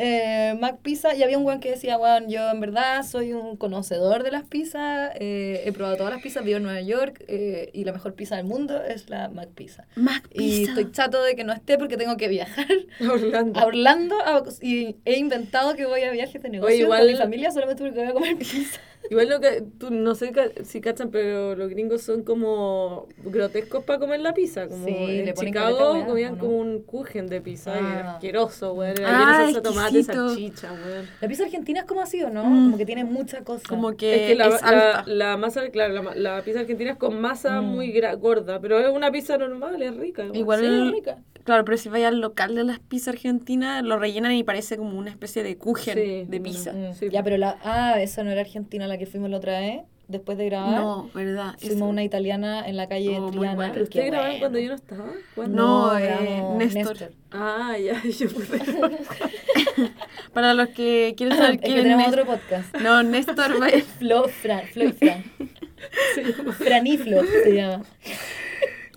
[0.00, 3.56] Eh, Mac Pizza, y había un weón que decía, weón, yo en verdad soy un
[3.56, 7.70] conocedor de las pizzas, eh, he probado todas las pizzas, vivo en Nueva York, eh,
[7.72, 9.86] y la mejor pizza del mundo es la Mac Pizza.
[9.96, 10.70] Mac Y Pizza.
[10.70, 12.66] estoy chato de que no esté porque tengo que viajar
[13.10, 13.58] Orlando.
[13.58, 17.16] a Orlando a- y he inventado que voy a viajes de negocio igual- con mi
[17.16, 18.80] familia solamente porque voy a comer pizza.
[19.10, 20.32] Igual lo que, tú, no sé
[20.64, 24.68] si cachan, pero los gringos son como grotescos para comer la pizza.
[24.68, 28.14] Como Sí, en Chicago comían como un kuchen de pizza, y era Ah.
[28.14, 28.98] asqueroso, weón.
[28.98, 31.06] Era Ah, salsa tomate, salchicha, weón.
[31.22, 32.44] La pizza argentina es como así, ¿o no?
[32.44, 32.64] Mm.
[32.64, 33.62] Como que tiene mucha cosa.
[33.66, 35.04] Como que Es que la, es la, alta.
[35.06, 37.64] la masa, claro, la, ma- la pizza argentina es con masa Mm.
[37.66, 40.24] muy gra- gorda, pero es una pizza normal, es rica.
[40.24, 40.36] igual.
[40.36, 41.18] Igual, Sí, es rica.
[41.48, 44.98] Claro, pero si vaya al local de las pizzas argentinas, lo rellenan y parece como
[44.98, 46.44] una especie de kuchen Sí, de bueno.
[46.44, 46.72] pizza.
[46.72, 46.94] Mm.
[46.94, 47.08] Sí.
[47.10, 47.58] Ya, pero la...
[47.64, 50.80] Ah, esa no era Argentina la que fuimos la otra vez, después de grabar.
[50.80, 51.54] No, ¿verdad?
[51.58, 51.84] Fuimos Eso.
[51.84, 53.54] a una italiana en la calle Oh, muy Triana.
[53.56, 53.72] buena.
[53.72, 54.40] ¿Pero ustedes grabaron bueno.
[54.40, 55.12] cuando yo no estaba?
[55.34, 55.56] ¿Cuándo?
[55.56, 57.12] No, eh, Néstor.
[57.32, 58.58] Ah, ya, yo pude.
[60.32, 62.20] Para los que quieren saber es que quién es tenemos Néstor.
[62.22, 62.76] otro podcast.
[62.80, 65.24] No, Néstor va Flo, Fran, Flo y Fran.
[66.58, 67.84] Franiflo se llama.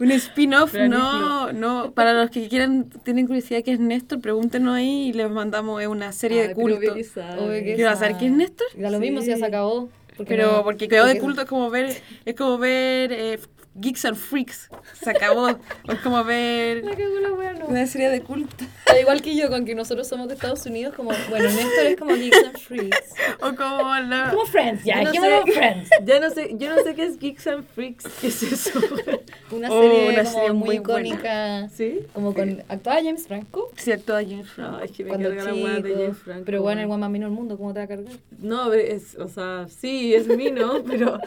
[0.02, 1.92] Un spin-off, no, no.
[1.94, 6.12] Para los que quieran, tienen curiosidad qué es Néstor, pregúntenos ahí y les mandamos una
[6.12, 6.94] serie de Ay, culto.
[6.96, 7.40] qué sabe.
[7.40, 8.68] Obvio que ¿Quiero esa- saber quién es Néstor?
[8.76, 9.90] Da lo mismo si ya se acabó.
[10.28, 13.40] Pero no- porque quedó de culto es como ver, es como ver eh,
[13.76, 14.70] Geeks and Freaks.
[15.02, 15.48] Se acabó.
[15.50, 18.66] Es como ver La la una serie de culto.
[18.88, 21.98] Al igual que yo, con que nosotros somos de Estados Unidos, como, bueno, Néstor es
[21.98, 23.14] como Geeks and Freaks.
[23.42, 24.30] O como la...
[24.32, 25.90] Como Friends, ya, Yo no sé- Friends.
[26.04, 28.06] Ya no sé, yo no sé qué es Geeks and Freaks.
[28.20, 28.80] ¿Qué es eso?
[29.52, 31.70] Una Oh, serie, una como serie muy icónica.
[31.70, 32.00] ¿Sí?
[32.14, 32.64] Como con.
[32.68, 33.70] Actuaba James Franco.
[33.78, 34.80] Cierto, de James Franco.
[34.80, 35.96] Es que me Cuando carga la weá de chico.
[36.02, 36.44] James Franco.
[36.46, 38.14] Pero bueno, el guan más mino del mundo, ¿cómo te va a cargar?
[38.40, 40.84] No, es, o sea, sí, es mí, ¿no?
[40.88, 41.20] Pero,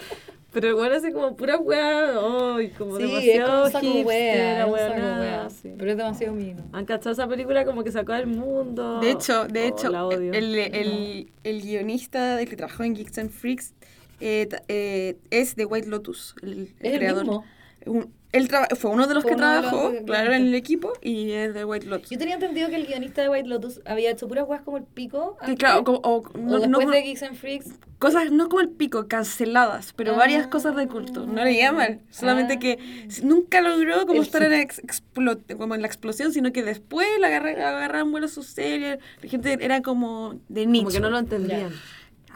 [0.54, 2.12] pero weón hace como pura weá,
[2.56, 5.74] ay, como Sí, es como demasiado hipster, wea, es sí.
[5.76, 6.62] Pero es demasiado mino.
[6.72, 9.00] ¿Han cachado esa película como que sacó al mundo?
[9.00, 10.32] De hecho, de Oh, hecho, la odio.
[10.32, 13.74] el, el, el guionista del que trabajó en Geeks and Freaks
[14.20, 17.24] eh, eh, es de White Lotus, el, el Es el creador.
[17.24, 17.44] mismo.
[17.86, 20.92] Un- él traba- fue uno de los Fue que los trabajó, claro, en el equipo
[21.00, 22.10] y es de White Lotus.
[22.10, 24.84] Yo tenía entendido que el guionista de White Lotus había hecho puras weas como el
[24.84, 25.36] pico.
[25.38, 27.66] Que antes, claro, como- o, o no, no después de Geeks and Freaks.
[27.98, 31.26] cosas no como el pico, canceladas, pero varias cosas de culto.
[31.26, 32.58] No le llaman, solamente Ah.
[32.58, 32.78] que
[33.22, 37.28] nunca logró como estar en, ex- explo- como en la explosión, sino que después la
[37.28, 40.84] agarra- agarraron vuelo sus series, la gente era como de nicho.
[40.84, 41.70] Como que no lo entendían.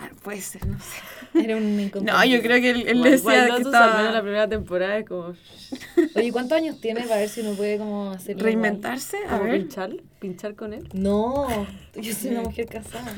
[0.01, 1.45] Ah, puede ser, no sé.
[1.45, 4.09] Era un No, yo creo que él, él White decía que Lotus, al menos la
[4.09, 5.35] estaba primera temporada es como,
[6.15, 8.39] Oye, ¿cuántos años tiene para ver si no puede como igual?
[8.39, 9.19] reinventarse.
[9.29, 9.59] A ver.
[9.59, 10.89] pinchar, pinchar con él.
[10.93, 11.67] No,
[12.01, 13.13] yo soy una mujer casada.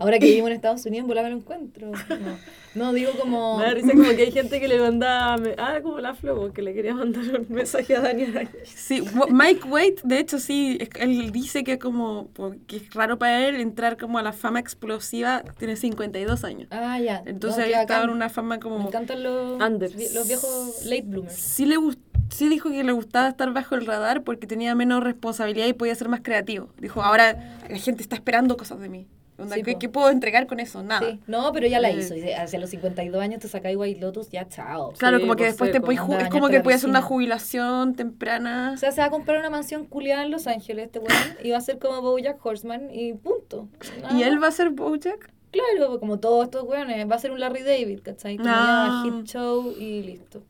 [0.00, 1.90] Ahora que vivo en Estados Unidos, me lo encuentro.
[1.90, 2.38] No,
[2.74, 3.58] no digo como...
[3.58, 6.52] Me da risa como que hay gente que le manda, me- ah, como la Flo,
[6.52, 8.48] que le quería mandar un mensaje a Daniel.
[8.64, 12.28] Sí, Mike Waite, de hecho, sí, él dice que como
[12.66, 16.68] que es raro para él entrar como a la fama explosiva, tiene 52 años.
[16.70, 17.22] Ah, ya.
[17.26, 18.86] Entonces no, él qué estaba en una fama Me como...
[18.88, 19.90] encantan los, Under.
[20.14, 21.34] los viejos late bloomers.
[21.36, 21.98] Sí, le gust-
[22.30, 25.94] sí dijo que le gustaba estar bajo el radar porque tenía menos responsabilidad y podía
[25.94, 26.70] ser más creativo.
[26.78, 29.06] Dijo, ahora la gente está esperando cosas de mí.
[29.40, 30.82] Onda, Sí, ¿qué, puedo entregar con eso?
[30.82, 31.08] Nada.
[31.10, 31.20] Sí.
[31.26, 31.96] No, pero ya la Eh.
[31.98, 32.14] hizo.
[32.14, 34.92] y Hacia los 52 años te sacáis White Lotus, ya chao.
[34.98, 38.72] Claro, como que por después te puedes es como que puedes hacer una jubilación temprana.
[38.74, 41.10] O sea, se va a comprar una mansión culiada en Los Ángeles, este weón,
[41.42, 43.68] y va a ser como Bojack Horseman y punto.
[44.02, 45.30] Nada y él va a ser Bojack.
[45.50, 48.36] Claro, como todos estos weones, va a ser un Larry David, ¿cachai?
[48.36, 49.02] Como Ah.
[49.04, 50.42] ya hit show y listo.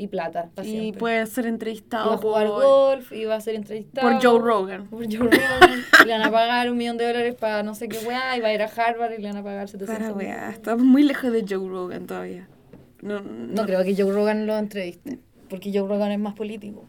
[0.00, 1.00] Y plata, Y siempre.
[1.00, 4.08] puede ser entrevistado a jugar por, golf, y va a ser entrevistado.
[4.08, 4.86] por Joe Rogan.
[4.86, 5.84] Por Joe Rogan.
[6.04, 8.40] y le van a pagar un millón de dólares para no sé qué weá, y
[8.40, 11.02] va a ir a Harvard y le van a pagar 700 Para weá, estamos muy
[11.02, 12.48] lejos de Joe Rogan todavía.
[13.02, 15.18] No, no, No creo que Joe Rogan lo entreviste,
[15.50, 16.84] porque Joe Rogan es más político.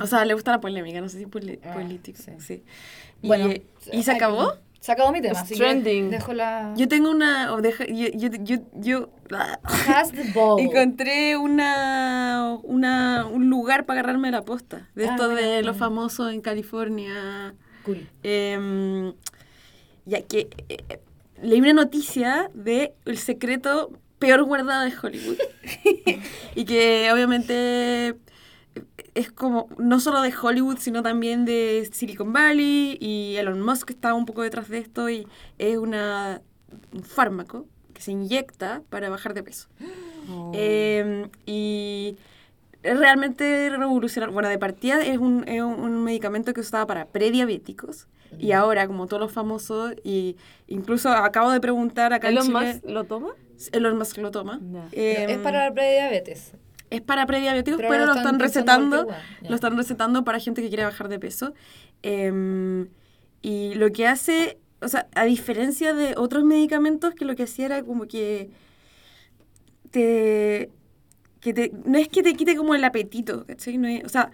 [0.00, 2.18] O sea, le gusta la polémica, no sé si poli- Ah, político.
[2.22, 2.30] sí.
[2.38, 2.62] Sí.
[3.20, 3.50] Y, Bueno,
[3.92, 4.54] ¿y se acabó?
[4.82, 6.10] Se acabó mi tema, así trending.
[6.10, 6.74] que dejo la...
[6.76, 7.52] Yo tengo una.
[7.54, 9.10] o deja- yo, yo, yo, yo-
[9.86, 10.58] Pass the ball.
[10.60, 14.88] encontré una, una, un lugar para agarrarme la posta.
[14.96, 15.40] De Ah, esto mira.
[15.40, 17.54] de los famosos en California.
[17.84, 18.08] Cool.
[18.24, 19.12] Em,
[20.04, 20.98] ya que eh,
[21.40, 25.38] leí una noticia de el secreto peor guardado de Hollywood.
[26.56, 28.16] y que obviamente
[29.14, 34.14] es como no solo de Hollywood, sino también de Silicon Valley y Elon Musk está
[34.14, 35.26] un poco detrás de esto y
[35.58, 36.40] es una,
[36.94, 39.68] un fármaco que se inyecta para bajar de peso.
[40.54, 42.16] Eh, y
[42.82, 44.32] es realmente revolucionario.
[44.32, 48.08] Bueno, de partida es un, es un- medicamento que se usaba para prediabéticos.
[48.38, 52.72] Y ahora, como todos los famosos, y incluso acabo de preguntar acá ¿Elon en Chile,
[52.74, 53.28] Musk lo toma?
[53.72, 54.58] Elon Musk lo toma.
[54.92, 56.52] Eh, es para la prediabetes.
[56.92, 59.06] Es para prediabéticos, Pero pero, lo están recetando,
[59.48, 61.54] lo están recetando para gente que quiere bajar de peso.
[62.02, 62.88] Em,
[63.40, 67.66] y lo que hace, o sea, a diferencia de otros medicamentos, que lo que hacía
[67.66, 68.50] era como que
[69.90, 70.70] te,
[71.40, 73.78] que te, no es que te quite como el apetito, ¿cachai?
[73.78, 74.30] No es- o sea,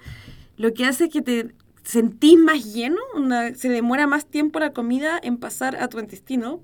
[0.57, 4.73] lo que hace es que te sentís más lleno, onda, se demora más tiempo la
[4.73, 6.61] comida en pasar a tu intestino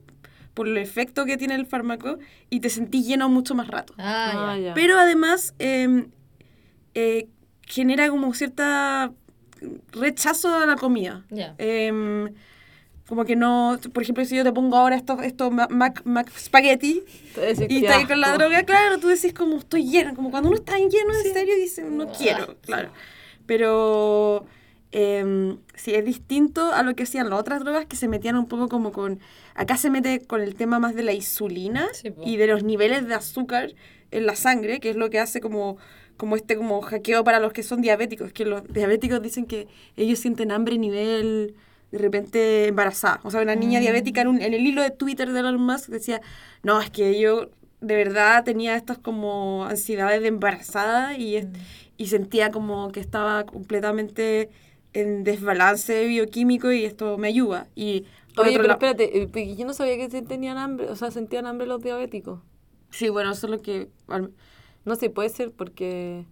[0.55, 3.93] por el efecto que tiene el fármaco y te sentís lleno mucho más rato.
[3.99, 4.62] Ah, Ah, ya.
[4.69, 4.75] ya.
[4.75, 6.07] Pero además eh,
[6.95, 7.29] eh,
[7.67, 9.12] genera como cierta
[9.93, 11.25] rechazo a la comida.
[11.59, 12.33] Em,
[13.09, 16.31] como que no, por ejemplo, si yo te pongo ahora estos esto Mac, Mac, Mac
[16.38, 17.03] Spaghetti
[17.69, 20.57] y estás ahí con la droga, claro, tú decís como estoy lleno, como cuando uno
[20.59, 22.57] está lleno en serio dice no Ah, quiero, sí.
[22.62, 22.93] claro.
[23.47, 24.47] Pero
[24.96, 28.46] em, sí, es distinto a lo que hacían las otras drogas que se metían un
[28.46, 29.18] poco como con,
[29.57, 33.07] acá se mete con el tema más de la insulina Sí, y de los niveles
[33.09, 33.74] de azúcar
[34.12, 35.76] en la sangre, que es lo que hace como
[36.16, 40.20] como este como hackeo para los que son diabéticos, que los diabéticos dicen que ellos
[40.20, 41.57] sienten hambre nivel
[41.90, 43.18] de repente embarazada.
[43.24, 43.83] O sea, una niña Mm.
[43.83, 46.20] diabética en, un- en el hilo de Twitter de Elon Musk decía,
[46.62, 51.46] no, es que yo de verdad tenía estas como ansiedades de embarazada y, es-
[51.96, 54.50] y sentía como que estaba completamente
[54.94, 57.68] en desbalance bioquímico y esto me ayuda.
[57.74, 61.11] Y Oye, pero lado- espérate, eh, porque yo no sabía que tenían hambre, o sea,
[61.11, 62.40] sentían hambre los diabéticos.
[62.90, 63.88] Sí, bueno, eso es lo que...
[64.85, 66.24] No sé, puede ser porque...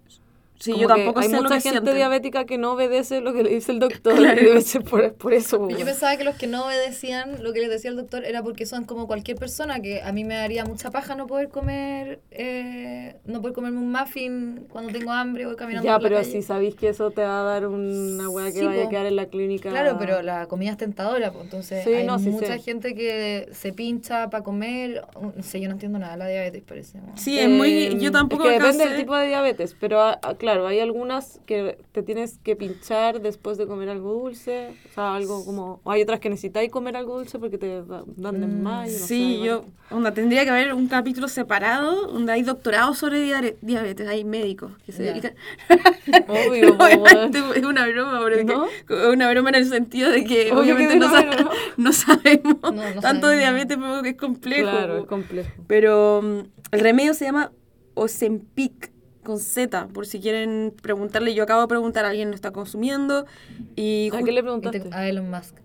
[0.63, 1.95] Sí, como yo que tampoco hay sé lo mucha que gente sienten.
[1.97, 4.41] diabética que no obedece lo que le dice el doctor Claro.
[4.41, 5.57] y debe ser por, por eso.
[5.57, 5.87] Pero Yo bueno.
[5.87, 8.85] pensaba que los que no obedecían lo que les decía el doctor era porque son
[8.85, 13.41] como cualquier persona, que a mí me daría mucha paja no poder comer, eh, no
[13.41, 16.31] poder comerme un muffin cuando tengo hambre o caminando Ya, por la pero calle.
[16.31, 18.91] si sabéis que eso te va a dar una weá que Sí, vaya a po.
[18.91, 19.71] quedar en la clínica.
[19.71, 23.49] Claro, pero la comida es tentadora, pues, entonces Sí, hay no, sí mucha gente que
[23.53, 26.99] se pincha para comer, no sé, yo no entiendo nada de la diabetes, parece.
[26.99, 27.17] ¿no?
[27.17, 27.73] Sí, es muy...
[27.73, 30.81] Eh, Yo tampoco Es que depende del tipo de diabetes, pero ah, ah, claro, hay
[30.81, 35.81] algunas que te tienes que pinchar después de comer algo dulce, o sea, algo como...
[35.83, 38.87] O hay otras que necesitáis comer algo dulce porque te da- dan de Mm, no
[38.87, 43.23] Sí, yo, onda, tendría que haber un capítulo separado donde hay doctorados sobre
[43.63, 45.35] diabetes, hay médicos que se dedican.
[46.29, 46.77] Obvio,
[47.55, 48.67] es una broma, porque ¿No?
[48.67, 51.01] es una broma en el sentido de que Obvio obviamente que
[51.79, 54.63] no, sabemos No, no tanto de diabetes, pero que es complejo.
[54.71, 55.51] Claro, es complejo.
[55.67, 56.39] Pero mm,
[56.73, 57.53] el remedio se llama
[57.95, 58.92] Ozempic
[59.23, 61.35] con Z, por si quieren preguntarle.
[61.35, 63.27] Yo acabo de preguntar, alguien lo está consumiendo
[63.77, 64.89] y ¿A qué le preguntaste?
[64.93, 65.57] a Elon Musk.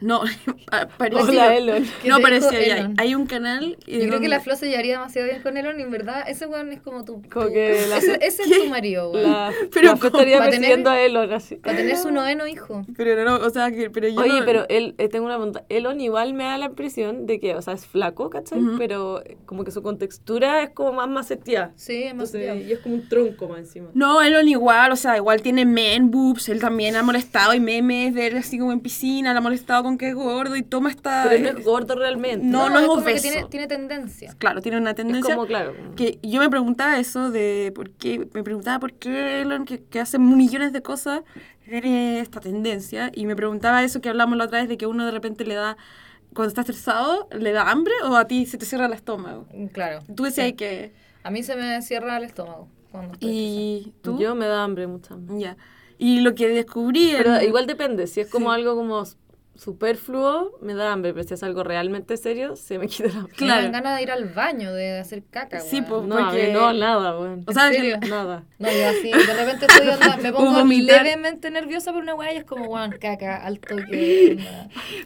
[0.00, 0.22] No,
[0.70, 1.22] pa- parecía.
[1.24, 1.84] Hola, Elon.
[2.02, 2.90] ¿Qué No, parecía?
[2.98, 3.76] Hay un canal.
[3.86, 5.90] eh, Yo creo que donde- la Flo se llevaría demasiado bien con Elon y en
[5.90, 7.22] verdad ese weón es como tu...
[7.28, 9.30] Como tu- que la- ese, ese es tu marido, weón.
[9.30, 11.56] La, Pero la estaría para tener- persiguiendo a Elon así.
[11.56, 12.84] Para tener su noveno hijo.
[12.96, 15.64] Pero no, o sea, que, pero yo Oye, no- pero él, eh, tengo una pregunta.
[15.68, 18.58] Elon igual me da la impresión de que, o sea, es flaco, ¿cachai?
[18.60, 18.78] Ujú.
[18.78, 21.72] Pero eh, como que su contextura es como más maceteada.
[21.76, 23.88] Sí, es más y es como un tronco más encima.
[23.94, 28.14] No, Elon igual, o sea, igual tiene men boobs, él también ha molestado y memes
[28.14, 30.90] de él así como en piscina, le ha molestado con que es gordo y toma
[30.90, 31.26] esta...
[31.28, 32.46] Pero no es gordo realmente.
[32.46, 33.22] No, no es como que obeso.
[33.28, 34.34] tiene, tiene tendencia.
[34.38, 35.74] Claro, tiene una Es tendencia como, claro.
[35.96, 40.00] que yo me preguntaba eso de por qué, me preguntaba por qué Elon, que, que
[40.00, 41.22] hace millones de cosas,
[41.68, 45.04] tiene esta tendencia y me preguntaba eso que hablamos la otra vez de que uno
[45.04, 45.76] de repente le da,
[46.34, 49.46] cuando está estresado, le da hambre o a ti se te cierra el estómago.
[49.72, 50.00] Claro.
[50.14, 50.52] Tú decías Sí.
[50.54, 50.92] que...
[51.24, 54.18] A mí se me cierra el estómago cuando estoy Y tú...
[54.18, 55.38] Yo me da hambre, mucha hambre.
[55.40, 55.56] Ya.
[55.98, 57.12] Y lo que descubrí...
[57.16, 58.06] Pero en- igual depende.
[58.06, 58.60] Si es como Sí.
[58.60, 59.02] algo como
[59.58, 61.12] superfluo, me da hambre.
[61.12, 63.34] Pero si es algo realmente serio, se me quita la hambre.
[63.36, 63.62] Claro.
[63.62, 66.02] dan ganas de ir al baño, de hacer caca, Sí, po.
[66.02, 67.44] No, porque- no, nada, weón.
[67.46, 67.98] O sea, ¿En que- serio?
[68.08, 68.44] Nada.
[68.58, 72.38] No, yo así, de repente estoy onda, me pongo levemente nerviosa por una weá y
[72.38, 74.38] es como, weón, caca, al toque.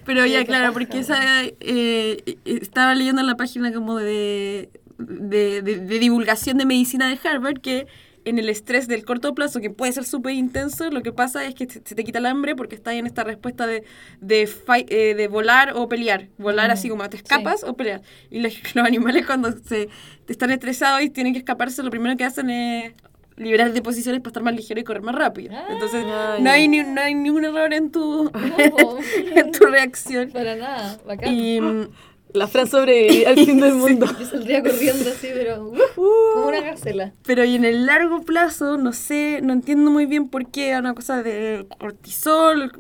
[0.07, 1.19] Pero ya, claro, porque esa,
[1.61, 7.19] eh, estaba leyendo en la página como de, de, de- de divulgación de medicina de
[7.29, 7.87] Harvard que
[8.25, 11.55] en el estrés del corto plazo, que puede ser súper intenso, lo que pasa es
[11.55, 13.85] que se te quita el hambre porque estás en esta respuesta de,
[14.21, 16.29] de, fight- eh, de volar o pelear.
[16.39, 18.03] Volar Mm, así como te escapas o pelear.
[18.31, 19.89] Y los, los animales cuando se
[20.29, 22.93] están estresados y tienen que escaparse, lo primero que hacen es
[23.37, 25.55] liberar deposiciones para estar más ligero y correr más rápido.
[25.57, 25.67] Ah.
[25.71, 28.99] Entonces, Ah, no hay, ni, no hay ningún error en tu, No,
[29.35, 30.31] en tu reacción.
[30.31, 31.35] Para nada, bacán.
[31.35, 31.89] Y, mm,
[32.33, 34.07] La Fran sobrevivió al fin del mundo.
[34.19, 35.65] Yo saldría corriendo así, pero
[35.97, 37.13] uh, como una gacela.
[37.25, 40.95] pero y en el largo plazo, no sé, no entiendo muy bien por qué, una
[40.95, 42.73] cosa de cortisol,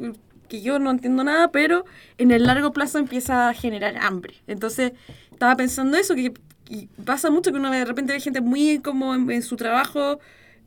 [0.49, 1.85] que yo no entiendo nada, pero
[2.19, 4.35] en el largo plazo empieza a generar hambre.
[4.47, 4.93] Entonces,
[5.31, 6.33] estaba pensando eso, que
[6.69, 10.21] y pasa mucho que uno de repente ve gente muy como en, en su trabajo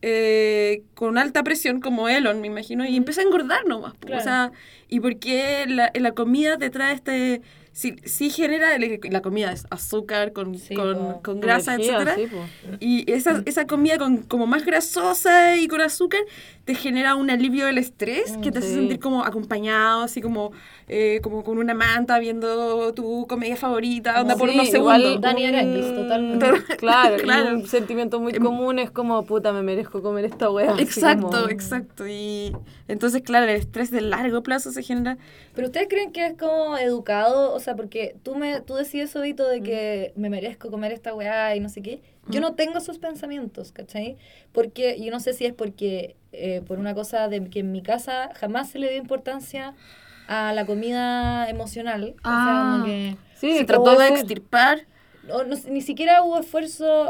[0.04, 3.96] eh, con alta presión, como Elon, me imagino, y empieza a engordar nomás.
[4.00, 4.22] Claro.
[4.22, 4.52] O sea,
[4.88, 7.42] ¿y por qué la, la comida te trae este...
[7.78, 11.22] Sí, sí genera, la comida es azúcar con, Sí, con, po.
[11.22, 11.90] con grasa, sí,
[12.32, 12.40] po.
[12.80, 16.22] Y esa, esa comida con, como más grasosa y con azúcar
[16.64, 20.54] te genera un alivio del estrés que te hace sentir como acompañado, así como,
[20.88, 25.20] eh, como con una manta viendo tu comedia favorita, onda por unos segundos.
[25.22, 26.46] Aranguis, totalmente.
[26.78, 27.56] Claro, Claro.
[27.58, 30.76] un sentimiento muy Em- común es como, puta, me merezco comer esta wea.
[30.80, 32.08] Exacto, como- exacto.
[32.08, 32.56] Y
[32.88, 35.18] entonces, claro, el estrés de largo plazo se genera.
[35.54, 39.22] Pero ustedes creen que es como educado, o sea, porque tú me tú decías eso,
[39.22, 42.00] Vito, de que me merezco comer esta weá y no sé qué.
[42.30, 44.18] Yo no tengo esos pensamientos, ¿cachai?
[44.52, 47.82] Porque yo no sé si es porque eh, por una cosa de que en mi
[47.84, 49.74] casa jamás se le dio importancia
[50.28, 52.16] a la comida emocional.
[52.18, 52.72] o sea, Ah.
[52.74, 54.80] como que Sí, se trató de extirpar.
[55.48, 57.10] no sé, ni siquiera hubo esfuerzo,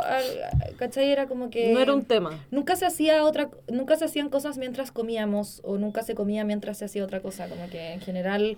[0.77, 1.11] ¿cachai?
[1.11, 2.39] Era como que No era un tema.
[2.51, 6.77] nunca se hacía otra nunca se hacían cosas mientras comíamos o nunca se comía mientras
[6.77, 8.57] se hacía otra cosa como que en general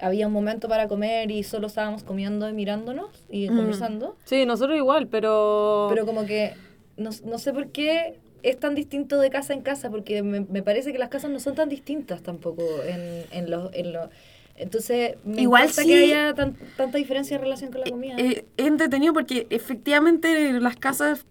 [0.00, 3.56] había un momento para comer y solo estábamos comiendo y mirándonos y Mm.
[3.56, 5.86] conversando Sí, nosotros igual, pero...
[5.90, 6.54] pero como que
[6.96, 10.62] no, no sé por qué es tan distinto de casa en casa porque me, me
[10.62, 14.08] parece que las casas no son tan distintas tampoco en, en los en los
[14.56, 15.86] entonces me Igual sí.
[15.86, 20.60] que haya tan- tanta diferencia en relación con la comida Eh, es entretenido porque efectivamente
[20.60, 21.26] las casas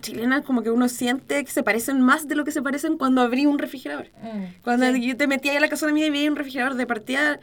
[0.00, 3.20] chilenas como que uno siente que se parecen más de lo que se parecen cuando
[3.22, 4.06] abrí un refrigerador.
[4.22, 5.06] Mm, Cuando sí.
[5.06, 7.38] yo te metía ahí a la casa de mi y veía un refrigerador de partida,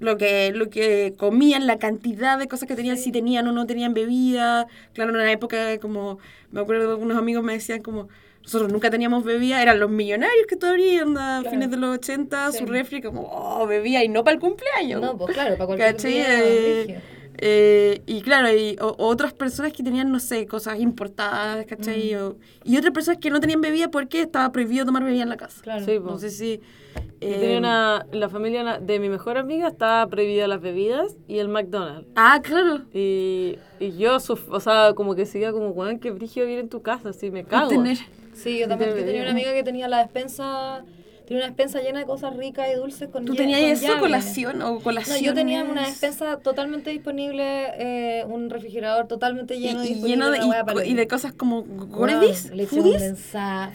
[0.00, 3.66] lo que, lo que comían, la cantidad de cosas que tenían, si tenían o no
[3.66, 4.66] tenían bebida.
[4.94, 6.18] Claro, en una época como,
[6.50, 8.08] me acuerdo unos amigos me decían como,
[8.42, 11.50] nosotros nunca teníamos bebida, eran los millonarios que todavía onda, a Claro.
[11.54, 12.58] fines de los 80, Sí.
[12.58, 15.00] su refri como, oh, bebía y no para el cumpleaños.
[15.02, 16.96] no pues claro para cualquier ¿Cachai?
[17.42, 22.14] Eh, y claro, y o- otras personas que tenían, no sé, cosas importadas, ¿cachai?
[22.14, 22.18] Mm.
[22.22, 25.38] O- y otras personas que no tenían bebida porque estaba prohibido tomar bebida en la
[25.38, 25.62] casa.
[25.62, 25.98] claro Sí.
[25.98, 26.60] No sé si...
[27.22, 31.48] Eh, tenía una, la familia de mi mejor amiga estaba prohibida las bebidas y el
[31.48, 32.08] McDonald's.
[32.16, 32.82] Ah, claro.
[32.92, 36.68] Y, y yo, suf- o sea, como que seguía como, weón, qué brillo vivir en
[36.68, 37.70] tu casa, así me cago.
[37.70, 37.98] Tener-
[38.34, 38.94] Sí, yo también.
[38.94, 40.82] Tenía una amiga que tenía la despensa,
[41.30, 44.00] tenía una despensa llena de cosas ricas y dulces con ¿Tú tenías con eso, llave.
[44.00, 45.20] colación o No, colación?
[45.20, 50.30] yo tenía una despensa totalmente disponible, eh, un refrigerador totalmente y, lleno, y disponible, lleno
[50.30, 50.38] de,
[50.86, 51.64] y, y de cosas como
[52.52, 53.14] leche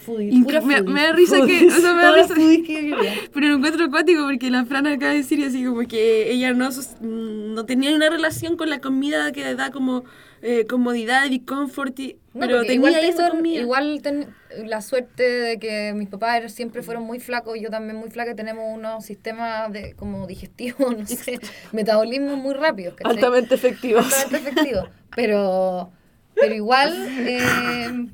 [0.01, 0.65] foodies.
[0.83, 4.51] me, da risa que, o sea, me da risa- que pero lo encuentro acuático porque
[4.51, 6.69] la Fran acaba de decir así como que ella no,
[7.01, 10.03] no tenía una relación con la comida que da como
[10.41, 13.61] eh, comodidad y confort, y, No, pero tenía igual, eso mía.
[13.61, 14.27] igual ten-
[14.63, 18.09] la suerte de que mis papás eran- siempre fueron muy flacos y yo también muy
[18.09, 21.39] flaca tenemos unos sistemas de como digestivos, no sé,
[21.71, 23.13] metabolismo muy rápidos, ¿cachai?
[23.13, 23.99] Altamente efectivo.
[23.99, 24.89] Altamente efectivos.
[25.15, 25.91] Pero,
[26.33, 26.93] pero igual,
[27.25, 28.07] eh,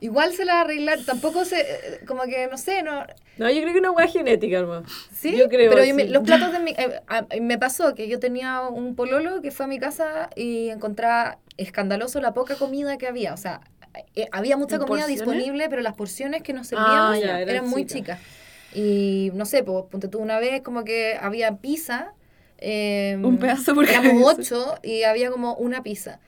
[0.00, 3.04] igual se la arreglar, tampoco se, eh, como que, no sé, no,
[3.38, 4.86] No, yo creo que una hueá genética, hermano.
[5.12, 6.10] Sí, Yo creo, pero yo me- sí.
[6.10, 6.70] los platos de mi...
[6.72, 10.68] eh, a- me pasó que yo tenía un pololo que fue a mi casa y
[10.68, 13.32] encontraba escandaloso la poca comida que había.
[13.32, 13.60] O sea,
[14.14, 15.08] eh, había mucha ¿En comida porciones?
[15.08, 17.86] disponible, pero las porciones que nos Ah, servíamos ya, eran, eran muy chicas.
[17.86, 18.20] chicas.
[18.72, 22.14] Y no sé, pues ponte tú una vez como que había pizza.
[22.58, 26.20] eh, Un pedazo por Éramos ocho y había como una pizza.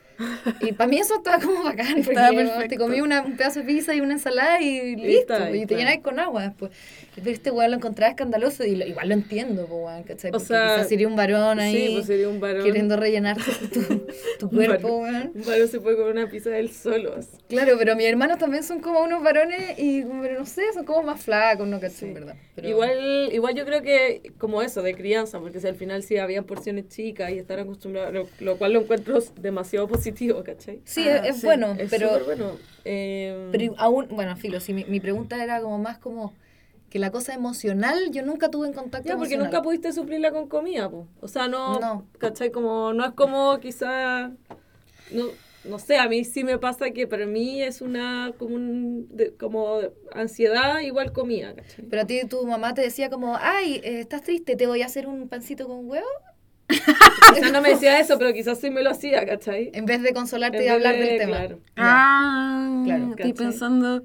[0.61, 2.77] Y para mí eso estaba como bacán, porque Estaba te perfecto.
[2.79, 5.79] comí una, un pedazo de pizza y una ensalada y listo, está y te claro.
[5.81, 6.71] llenáis con agua después.
[7.15, 10.31] Pero este weón lo encontraba escandaloso y lo- igual lo entiendo, po, weón, ¿cachai?
[10.31, 12.63] O Porque sea, quizás sería un varón ahí Sí, pues sería un varón.
[12.65, 13.81] queriendo rellenar tu,
[14.39, 15.15] tu Un cuerpo, varón.
[15.15, 15.33] weón.
[15.35, 17.15] Un varón se puede comer una pizza del solo.
[17.17, 17.37] así.
[17.49, 21.03] Claro, pero mis hermanos también son como unos varones y, pero no sé, son como
[21.05, 21.81] más flacos, ¿no?
[21.81, 22.09] ¿cachai?
[22.09, 22.13] Sí.
[22.13, 22.37] Verdad.
[22.55, 26.17] Pero- Igual, igual yo creo que como eso, de crianza, porque si al final sí
[26.19, 30.06] había porciones chicas y estar acostumbrados, lo, lo cual lo encuentro demasiado positivo,
[30.45, 30.81] ¿cachai?
[30.85, 32.25] Sí, Ah, es, es sí, bueno, Es pero...
[32.25, 32.53] bueno.
[32.85, 36.35] Eh, Pero aún, bueno, Filo, si mi, mi pregunta era como más como
[36.91, 40.49] que la cosa emocional, yo nunca tuve en contacto ya, porque nunca pudiste suplirla con
[40.49, 41.09] comida, po.
[41.21, 42.07] O sea, no, No.
[42.19, 42.51] ¿cachai?
[42.53, 44.31] Como, no es como quizá,
[45.13, 45.25] no,
[45.65, 49.35] no sé, a mí sí me pasa que para mí es una, como un, de-
[49.35, 49.81] como
[50.13, 51.85] ansiedad igual comida, ¿cachai?
[51.87, 54.87] Pero a ti tu mamá te decía como, ay, eh, estás triste, te voy a
[54.87, 56.07] hacer un pancito con huevo,
[56.69, 59.71] Quizás no me decía eso, pero quizás sí me lo hacía, ¿cachai?
[59.75, 61.37] en vez de consolarte y hablar de- del tema.
[61.39, 61.59] claro.
[61.77, 64.03] Ah, Claro, estoy pensando.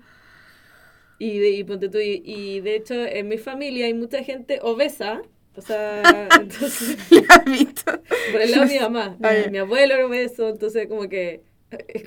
[1.20, 4.60] Y, de, y, ponte tú, y, y de hecho en mi familia hay mucha gente
[4.64, 5.22] obesa,
[5.56, 6.02] o sea,
[6.42, 7.92] entonces, ¿La visto?
[8.32, 9.18] por el lado de mi mamá,
[9.52, 11.42] mi abuelo era obeso, entonces como que,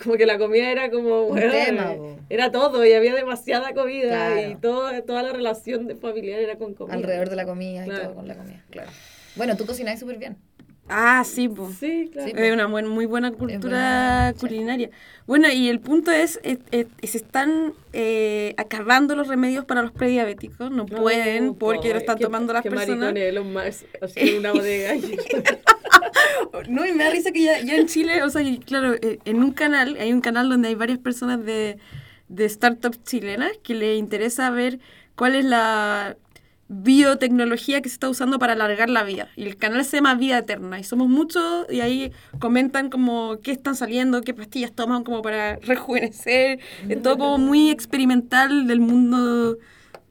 [0.02, 1.94] como que la comida era como, Un weón, tema,
[2.28, 4.50] era todo y había demasiada comida Claro.
[4.50, 6.96] y todo, toda la relación de familiar era con comida.
[6.96, 8.04] Alrededor de la comida y Claro.
[8.06, 8.90] todo con la comida, claro.
[9.36, 10.36] Bueno, tú cocináis súper bien.
[10.86, 11.76] Ah, sí, pues.
[11.80, 12.30] Sí, claro.
[12.36, 14.90] Es una buen- muy buena cultura buena culinaria.
[15.26, 19.92] Bueno, y el punto es, es- es- se están eh, acabando los remedios para los
[19.92, 20.70] prediabéticos.
[20.70, 23.14] No, No, pueden porque lo están tomando las qué personas.
[23.16, 24.94] Elon Musk, así una bodega.
[26.68, 29.18] No, y me da risa que ya, ya en Chile, o sea, y claro, eh,
[29.24, 31.78] en un canal, hay un canal donde hay varias personas de,
[32.28, 34.78] de startups chilenas que le interesa ver
[35.16, 36.16] cuál es la
[36.68, 39.28] biotecnología que se está usando para alargar la vida.
[39.36, 40.78] Y el canal se llama Vida Eterna.
[40.78, 45.56] Y somos muchos y ahí comentan como qué están saliendo, qué pastillas toman como para
[45.62, 46.60] rejuvenecer.
[46.88, 49.58] Es todo como muy experimental del mundo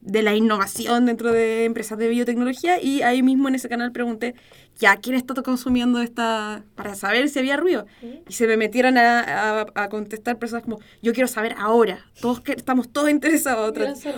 [0.04, 2.80] de la innovación dentro de empresas de biotecnología.
[2.80, 4.34] Y ahí mismo en ese canal pregunté,
[4.78, 6.62] ya, ¿quién está consumiendo esta?
[6.74, 7.86] Para saber si había ruido.
[8.28, 9.20] Y se me metieron a,
[9.62, 12.04] a- a contestar personas como, yo quiero saber ahora.
[12.20, 13.72] Todos que, estamos todos interesados.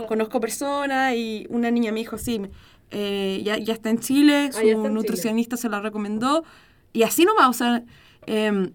[0.07, 2.41] Conozco personas y una niña me dijo, sí,
[2.91, 6.45] eh, ya, ya está en Chile, su Ah, está en nutricionista se la recomendó.
[6.93, 7.85] Y así nomás, o sea,
[8.27, 8.73] em,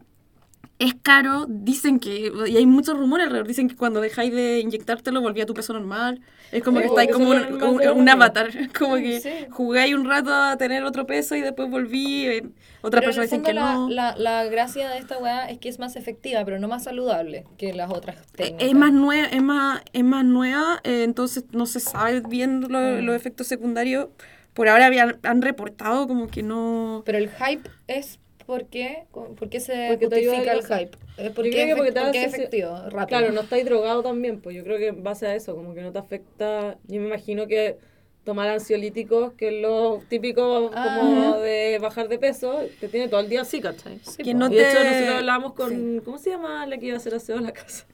[0.84, 5.22] es caro, dicen que, y hay muchos rumores alrededor, dicen que cuando dejáis de inyectártelo
[5.22, 6.22] volvía a tu peso normal.
[6.52, 9.30] Es como Oh, que estáis como un, un- un avatar, como que Sí.
[9.52, 12.26] jugáis un rato a tener otro peso y después volví.
[12.26, 12.44] eh,
[12.82, 13.90] otras personas dicen que la, no.
[13.90, 17.46] la, la gracia de esta weá es que es más efectiva, pero no más saludable
[17.58, 18.68] que las otras técnicas.
[18.68, 22.80] Es más nueva, es más, es más nueva eh, entonces no se sabe bien lo-
[22.80, 23.06] Mm.
[23.06, 24.08] los efectos secundarios.
[24.54, 27.04] Por ahora habían, han reportado como que no...
[27.06, 28.20] Pero el hype es
[28.52, 30.98] porque, ¿por qué se Porque te ayuda a justifica el hype?
[31.18, 33.08] Es porque, Yo creo que porque porque es efectivo, rápido.
[33.08, 35.82] Claro, no estáis drogado también, pues yo creo que en base a eso, como que
[35.82, 36.78] no te afecta.
[36.88, 37.78] Yo me imagino que
[38.26, 40.98] tomar ansiolíticos, que es lo típico Ah.
[41.00, 44.00] como de bajar de peso, te tiene todo el día así, ¿cachai?
[44.04, 46.02] Sí, que no Y de hecho nosotros hablábamos con, Sí.
[46.04, 47.86] ¿cómo se llama la que iba a hacer aseo en la casa?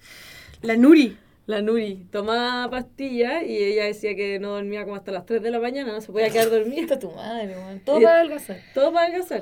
[0.63, 1.17] La Nuri.
[1.47, 5.49] La Nuri tomaba pastillas y ella decía que no dormía como hasta las 3 de
[5.49, 6.81] la mañana, no se podía quedar dormida.
[6.81, 7.55] Está tu madre.
[7.85, 8.57] Todo Y- para adelgazar.
[8.73, 9.41] Todo para adelgazar.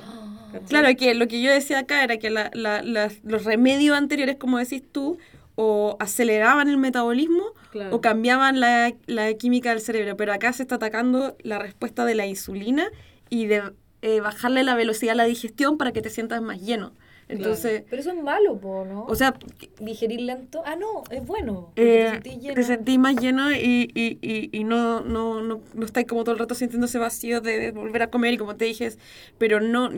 [0.51, 0.67] ¿cachai?
[0.69, 4.35] Claro, que lo que yo decía acá era que la- la- las- los remedios anteriores,
[4.37, 5.17] como decís tú,
[5.55, 7.95] o aceleraban el metabolismo Claro.
[7.95, 12.13] o cambiaban la, la química del cerebro, pero acá se está atacando la respuesta de
[12.13, 12.87] la insulina
[13.29, 13.63] y de
[14.01, 16.91] eh, bajarle la velocidad a la digestión para que te sientas más lleno.
[17.27, 19.05] Entonces, Pero eso es malo, po, ¿no?
[19.05, 19.33] o sea,
[19.79, 20.61] digerir lento.
[20.65, 21.71] Ah, no, es bueno.
[21.75, 25.85] eh, te sentís te sentís más lleno y, y, y, y no, no, no, no
[25.85, 28.65] estáis como todo el rato sintiéndose vacío de, de volver a comer y como te
[28.65, 28.91] dije,
[29.39, 29.89] pero no,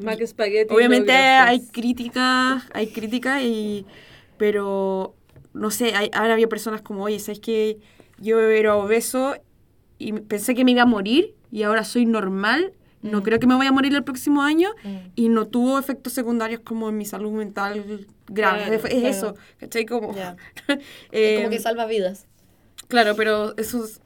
[0.00, 0.74] Mac Spaghetti.
[0.74, 1.48] Obviamente no, gracias.
[1.48, 3.86] hay críticas, hay críticas y
[4.36, 5.14] pero
[5.54, 7.78] no sé, hay, ahora había personas como, oye, ¿sabes que
[8.18, 9.36] yo era obeso
[9.98, 12.72] y pensé que me iba a morir y ahora soy normal
[13.02, 13.22] no Mm.
[13.22, 14.96] creo que me vaya a morir el próximo año Mm.
[15.16, 18.06] y no tuvo efectos secundarios como en mi salud mental.
[18.32, 19.06] Claro, es es claro.
[19.06, 19.84] eso, ¿cachai?
[19.86, 20.36] Como, Ya.
[20.68, 20.78] eh,
[21.12, 22.26] Es como que salva vidas.
[22.88, 24.00] Claro, pero esos,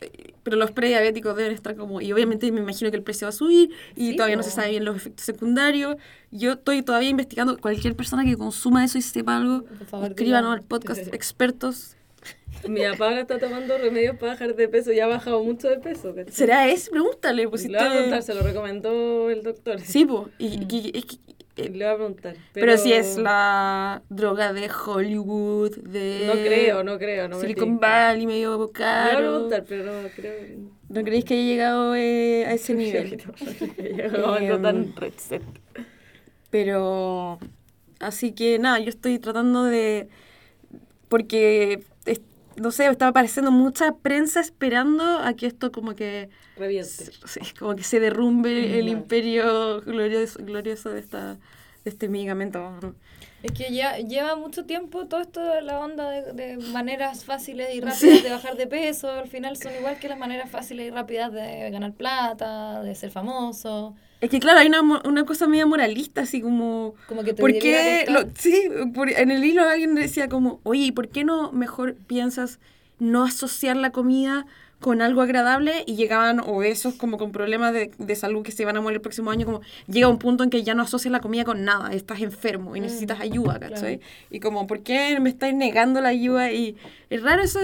[0.44, 3.32] pero los prediabéticos deben estar como, y obviamente me imagino que el precio va a
[3.32, 5.96] subir y Sí, todavía no se sabe bien los efectos secundarios.
[6.30, 9.64] Yo estoy todavía investigando, cualquier persona que consuma eso y sepa algo,
[10.04, 11.96] escríbanos al podcast expertos.
[12.68, 15.78] Mi papá ahora está tomando remedios para bajar de peso y ha bajado mucho de
[15.78, 16.14] peso.
[16.14, 16.32] ¿cachai?
[16.32, 16.90] ¿Será ese?
[16.90, 19.80] Pregúntale, pues si Le voy a te- preguntar, se lo recomendó el doctor.
[19.80, 20.68] Sí, pues, y, Mm.
[20.70, 21.04] y- es
[21.58, 22.36] eh, Le voy a preguntar.
[22.52, 27.28] pero, si es la droga de Hollywood, de No creo, no creo.
[27.28, 27.88] No me Silicon tinca.
[27.88, 29.18] Valley, medio Le voy a caro.
[29.18, 30.34] preguntar, pero no creo.
[30.88, 33.22] ¿No creéis que haya llegado eh, a ese nivel?
[33.78, 34.94] Llegó algo Em, tan.
[36.50, 37.38] Pero,
[38.00, 40.08] así que nada, yo estoy tratando de,
[41.08, 41.86] porque, es-
[42.56, 46.88] no sé, estaba apareciendo mucha prensa esperando a que esto como que, Reviente.
[46.88, 51.38] sí, como que se derrumbe el imperio glorioso, glorioso de, esta, de
[51.90, 52.94] este medicamento.
[53.42, 57.74] Es que ya lleva mucho tiempo todo esto de la onda de, de maneras fáciles
[57.74, 58.20] y rápidas Sí.
[58.22, 59.10] de bajar de peso.
[59.10, 63.10] Al final son igual que las maneras fáciles y rápidas de ganar plata, de ser
[63.10, 63.94] famoso.
[64.26, 66.94] Es que claro, hay una, una cosa media moralista, así como...
[67.06, 68.04] Como que te ¿Por qué?
[68.08, 71.94] lo- sí, por- en el hilo alguien decía como, oye, ¿y por qué no mejor
[72.08, 72.58] piensas
[72.98, 74.46] no asociar la comida
[74.80, 75.84] con algo agradable?
[75.86, 79.00] Y llegaban obesos como con problemas de, de salud que se van a morir el
[79.00, 81.92] próximo año, como llega un punto en que ya no asocias la comida con nada,
[81.92, 83.98] estás enfermo y Mm, necesitas ayuda, ¿cachai?
[83.98, 84.12] claro.
[84.30, 86.50] Y como, ¿por qué me estáis negando la ayuda?
[86.50, 86.74] Y
[87.10, 87.60] es raro eso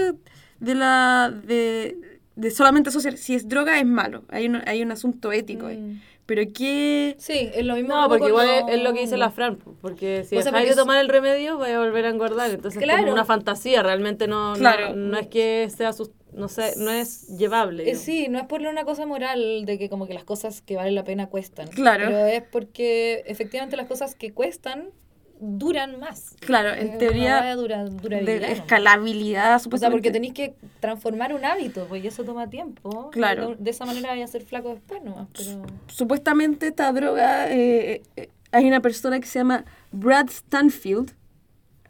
[0.61, 1.29] de la...
[1.45, 1.97] de,
[2.35, 5.99] de solamente asociar, si es droga es malo, hay un, hay un asunto ético ahí.
[6.25, 7.15] Pero qué...
[7.19, 7.93] Sí, es lo mismo.
[7.95, 10.51] No, porque igual es, es lo que dice la Fran, po, porque si O sea,
[10.51, 12.49] dejáis porque de tomar el remedio, vais a volver a engordar.
[12.49, 13.01] Entonces es Claro.
[13.01, 14.95] como una fantasía, realmente no, Claro.
[14.95, 17.89] no, es que sea, sus- no sé, no es llevable.
[17.91, 20.75] Eh, sí, no es por una cosa moral de que como que las cosas que
[20.77, 21.67] valen la pena cuestan.
[21.67, 22.05] Claro.
[22.07, 24.91] Pero es porque efectivamente las cosas que cuestan
[25.39, 26.35] duran más.
[26.39, 28.53] Claro, en una teoría dura, durabilidad, de ¿no?
[28.53, 29.97] escalabilidad, O sea, supuestamente.
[29.97, 33.09] porque tenéis que transformar un hábito, pues y eso toma tiempo.
[33.11, 33.55] Claro.
[33.57, 35.65] De, esa manera vais a ser flaco después nomás, pero...
[35.87, 41.11] Supuestamente esta droga, eh, eh, hay una persona que se llama Brad Stanfield,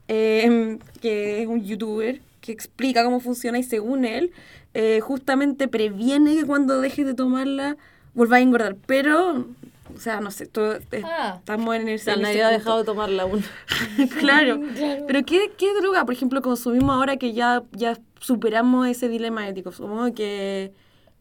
[0.07, 4.31] eh, que es un youtuber, que explica cómo funciona y según él,
[4.73, 7.77] eh, justamente previene que cuando dejes de tomarla
[8.13, 8.75] volváis a engordar.
[8.85, 9.47] Pero,
[9.95, 11.35] o sea, no sé, todo, Ah.
[11.39, 11.95] estamos en el...
[11.95, 13.43] O sea, nadie ha dejado de tomarla aún.
[14.19, 14.59] claro.
[14.75, 15.03] Claro.
[15.07, 19.71] Pero ¿qué, ¿qué droga, por ejemplo, consumimos ahora que ya, ya superamos ese dilema ético?
[19.71, 20.71] Supongo que...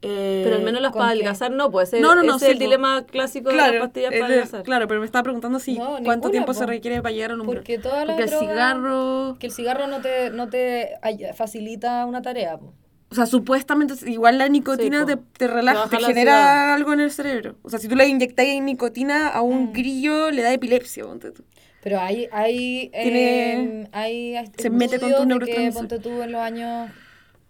[0.02, 1.18] eh, Pero al menos las ¿con para qué?
[1.20, 3.72] adelgazar no, pues ese, No, no, no, ese es sí, el dilema clásico de claro,
[3.74, 4.62] las pastillas para de- adelgazar.
[4.62, 6.54] claro, pero me estaba preguntando si No, cuánto ninguna, tiempo po.
[6.58, 7.58] se requiere para llegar a un umbral.
[7.58, 9.36] Porque todas las Porque el drogas- cigarro...
[9.38, 10.90] Que el cigarro no te, no te
[11.34, 12.58] facilita una tarea.
[12.58, 12.72] po.
[13.12, 17.00] O sea, supuestamente igual la nicotina Sí, te, te relaja, te la genera algo en
[17.00, 17.56] el cerebro.
[17.62, 19.72] O sea, si tú le inyectáis nicotina a un Mm.
[19.74, 21.04] grillo, le da epilepsia.
[21.04, 21.44] ponte tú.
[21.82, 26.40] Pero hay, hay, Tiene- em, hay se mete con de que, ponte tú en los
[26.40, 26.90] años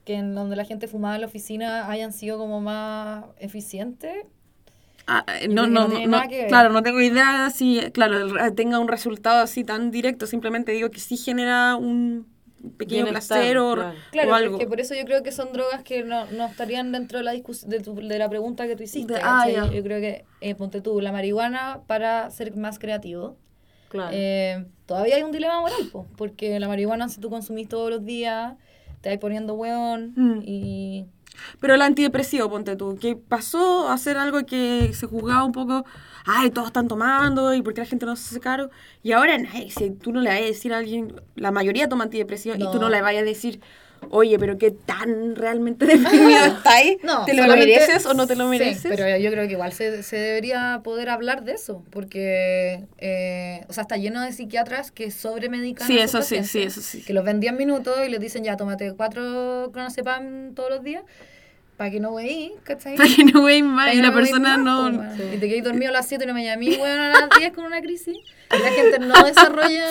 [0.05, 4.13] que en donde la gente fumaba en la oficina hayan sido como más eficientes.
[5.07, 9.43] Ah, eh, no, no, no no, claro, no tengo idea si, claro, tenga un resultado
[9.43, 10.27] así tan directo.
[10.27, 12.27] Simplemente digo que sí genera un
[12.79, 13.95] pequeño Bienestar, placer o, claro.
[14.13, 14.59] Claro, o es algo.
[14.59, 17.33] que por eso yo creo que son drogas que no, no estarían dentro de la
[17.33, 19.15] discus de, tu- de la pregunta que tú hiciste.
[19.15, 19.71] De- ah, ya.
[19.71, 23.37] Yo creo que, eh, ponte tú, la marihuana para ser más creativo.
[23.89, 24.11] Claro.
[24.13, 28.05] Eh, todavía hay un dilema moral, po, porque la marihuana si tú consumís todos los
[28.05, 28.55] días,
[29.03, 30.41] te vas poniendo hueón Mm.
[30.45, 31.07] y...
[31.61, 35.85] Pero el antidepresivo, ponte tú, que pasó a ser algo que se juzgaba un poco,
[36.27, 38.71] ay, todos están tomando y por qué la gente no se hace caro.
[39.03, 42.05] Y ahora, nadie, si tú no le vas a decir a alguien, la mayoría toma
[42.05, 42.89] antidepresivo y tú no No.
[42.91, 43.61] le vayas a decir,
[44.11, 48.45] oye, pero qué tan realmente deprimido estáis, No, ¿te lo mereces o no te lo
[48.45, 48.87] sí, mereces?
[48.89, 53.73] pero yo creo que igual se, se debería poder hablar de eso, porque, eh, o
[53.73, 57.03] sea, está lleno de psiquiatras que sobremedican Sí, a eso sí, sí, eso sí.
[57.03, 61.05] Que los ven 10 minutos y les dicen, ya, tómate cuatro clonazepam todos los días,
[61.83, 62.95] para que no veí, ¿cachai?
[62.97, 64.83] Para que no veis más y que la no veí persona más, no...
[65.01, 65.11] weón.
[65.35, 67.53] Y te quedáis dormido a las 7 y no me llamé, weón, a las 10
[67.55, 68.17] con una crisis.
[68.17, 69.85] Y la gente no desarrolla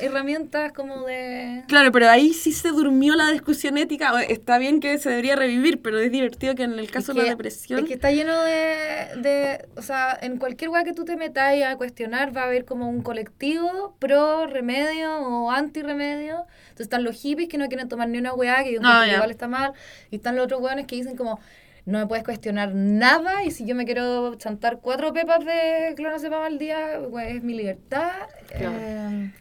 [0.00, 1.62] herramientas como de...
[1.68, 4.20] Claro, pero ahí sí se durmió la discusión ética.
[4.24, 7.22] Está bien que se debería revivir, pero es divertido que en el caso Es de
[7.22, 7.78] la que- depresión...
[7.80, 11.54] Es que está lleno de, de, o sea, en cualquier lugar que tú te metas
[11.62, 16.44] a cuestionar va a haber como un colectivo pro remedio o anti remedio.
[16.64, 19.10] Entonces están los hippies que no quieren tomar ni una weá, que yo Ah, que
[19.12, 19.14] ya.
[19.16, 19.72] igual está mal.
[20.10, 21.40] Y están los otros weones que dicen como,
[21.86, 26.42] no me puedes cuestionar nada y si yo me quiero chantar cuatro pepas de clonazepam
[26.42, 28.12] al día, pues es mi libertad.
[28.48, 28.76] Claro.
[28.80, 29.32] Eh,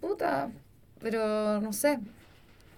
[0.00, 0.50] puta,
[1.00, 1.98] pero no sé.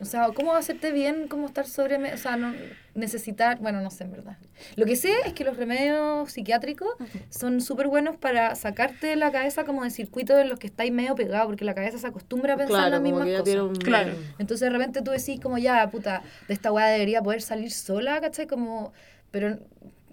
[0.01, 1.29] O sea, ¿cómo hacerte bien?
[1.29, 1.97] ¿Cómo estar sobre...
[2.13, 2.55] O sea, no
[2.95, 3.59] necesitar...
[3.61, 4.39] Bueno, no sé, en verdad.
[4.77, 6.89] Lo que sé es que los remedios psiquiátricos
[7.29, 10.91] son súper buenos para sacarte de la cabeza como de circuitos en los que estáis
[10.91, 13.45] medio pegados, porque la cabeza se acostumbra a pensar Claro, las como mismas cosas.
[13.45, 13.75] tiene un...
[13.77, 14.13] Claro.
[14.39, 18.21] Entonces de repente tú decís como ya, puta, de esta weá debería poder salir sola,
[18.21, 18.47] ¿cachai?
[18.47, 18.93] Como,
[19.31, 19.59] pero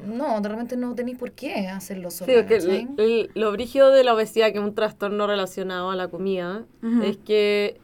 [0.05, 2.09] no, de repente no tenéis por qué hacerlo
[2.97, 6.65] el- lo brígido de la obesidad, que es un trastorno relacionado a la comida,
[7.03, 7.79] es que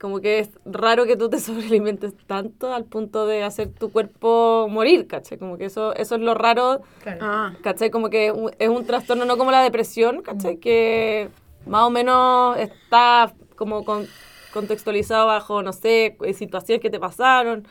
[0.00, 4.68] como que es raro que tú te sobrealimentes tanto al punto de hacer tu cuerpo
[4.70, 5.38] morir, ¿cachai?
[5.38, 7.18] Como que eso, eso es lo raro, Claro.
[7.22, 7.90] Ah, ¿cachai?
[7.90, 10.56] Como que un- es un trastorno no como la depresión, ¿cachai?
[10.58, 11.28] Que
[11.66, 14.06] más o menos está como con-
[14.52, 17.66] contextualizado bajo, no sé, eh, situaciones que te pasaron,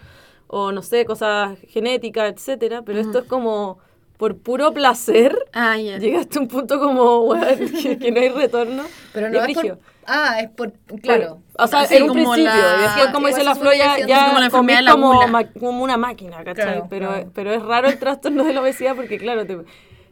[0.47, 3.79] o no sé, cosas genéticas, etcétera, pero esto es como
[4.17, 5.97] por puro placer, ah, ya.
[5.99, 8.83] llegaste a un punto como, weón, que, que no hay retorno.
[9.13, 9.79] Pero no es por...
[10.09, 10.71] Ah, es por...
[11.01, 11.39] Claro.
[11.59, 13.59] O sea, en un como principio, la- después, como dice la que
[14.03, 16.53] sí, ya como la comís enfermedad de la como, como una máquina, ¿cachai?
[16.65, 17.31] Claro, pero, claro.
[17.35, 19.65] pero es raro el trastorno de la obesidad porque, claro, te-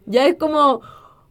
[0.05, 0.81] ya es como,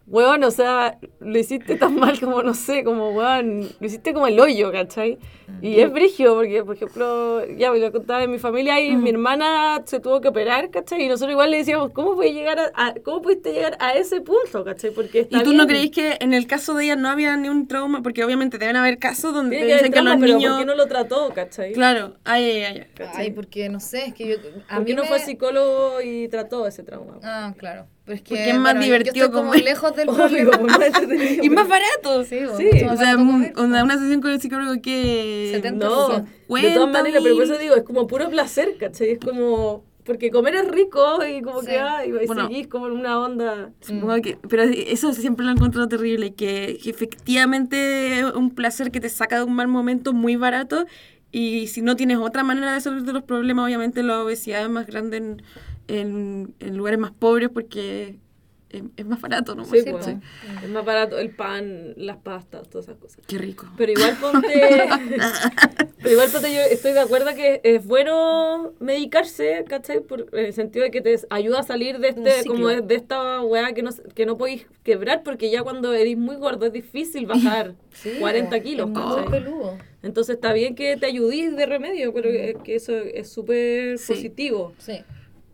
[0.06, 4.26] weón, o sea, lo hiciste tan mal como, no sé, como, weón, lo hiciste como
[4.26, 5.18] el hoyo, ¿cachai?
[5.60, 9.10] Y es brigio porque, por ejemplo, ya me lo contaba en mi familia y mi
[9.10, 11.02] hermana se tuvo que operar, ¿cachai?
[11.04, 14.20] Y nosotros igual le decíamos, ¿cómo puedes llegar a, a- cómo pudiste llegar a ese
[14.20, 14.90] punto, ¿cachai?
[14.90, 17.48] Porque está ¿Y tú no creís que en el caso de ella no había ni
[17.48, 18.02] un trauma?
[18.02, 20.38] Porque obviamente deben haber casos donde Tiene te que dicen haber que los trauma, pero
[20.38, 20.52] niños...
[20.52, 21.72] ¿por qué no lo trató, cachai?
[21.72, 22.86] Claro, ay, ay, ay.
[22.94, 23.22] ¿Cachai?
[23.26, 24.36] Ay, porque no sé, es que yo...
[24.68, 27.18] A ¿Por mí qué no me- fue psicólogo y trató ese trauma?
[27.22, 27.86] Ah, claro.
[28.04, 29.64] Pero es que, Porque es más bueno, divertido yo estoy como comer.
[29.64, 30.78] lejos del Obvio, problema.
[31.42, 32.24] Y más barato.
[32.24, 35.50] Sí, Sí, más O sea, barato una, una sesión con el psicólogo que...
[35.54, 39.12] 70 No, de todas maneras, pero por eso digo, es como puro placer, ¿cachai?
[39.12, 41.68] Es como, porque comer es rico y como Sí.
[41.68, 42.46] que, ay, y Bueno.
[42.46, 43.70] seguís como en una onda.
[43.80, 48.90] Supongo que, pero eso siempre lo he encontrado terrible, que, que efectivamente es un placer
[48.90, 50.84] que te saca de un mal momento muy barato
[51.32, 54.86] y si no tienes otra manera de resolver los problemas, obviamente la obesidad es más
[54.86, 55.42] grande en,
[55.88, 58.16] en, en lugares más pobres porque
[58.70, 59.64] es, es más barato, ¿no?
[59.64, 63.24] Sí, sí, pues, es más barato el pan, las pastas, todas esas cosas.
[63.26, 63.66] Qué rico.
[63.76, 64.48] Pero igual ponte.
[65.98, 70.00] pero igual ponte, yo estoy de acuerdo que es bueno medicarse, ¿cachai?
[70.00, 72.94] Por, en el sentido de que te ayuda a salir de este, como de, de
[72.96, 76.72] esta weá que no, que no podéis quebrar, porque ya cuando eres muy gordo es
[76.72, 78.90] difícil bajar Sí, 40 bo, kilos,
[79.24, 79.78] es peludo.
[80.02, 84.12] Entonces está bien que te ayudís de remedio, pero que, que eso es súper Sí.
[84.14, 84.72] positivo.
[84.78, 84.98] Sí.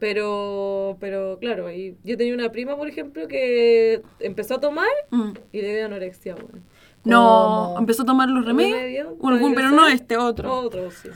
[0.01, 5.32] Pero, pero claro, y yo tenía una prima, por ejemplo, que empezó a tomar Mm.
[5.53, 6.62] y le dio anorexia, weón.
[7.05, 8.78] No, empezó a tomar los remedios.
[8.78, 10.53] Remedio Bueno, pero no este, otro.
[10.61, 11.09] Otro, sí.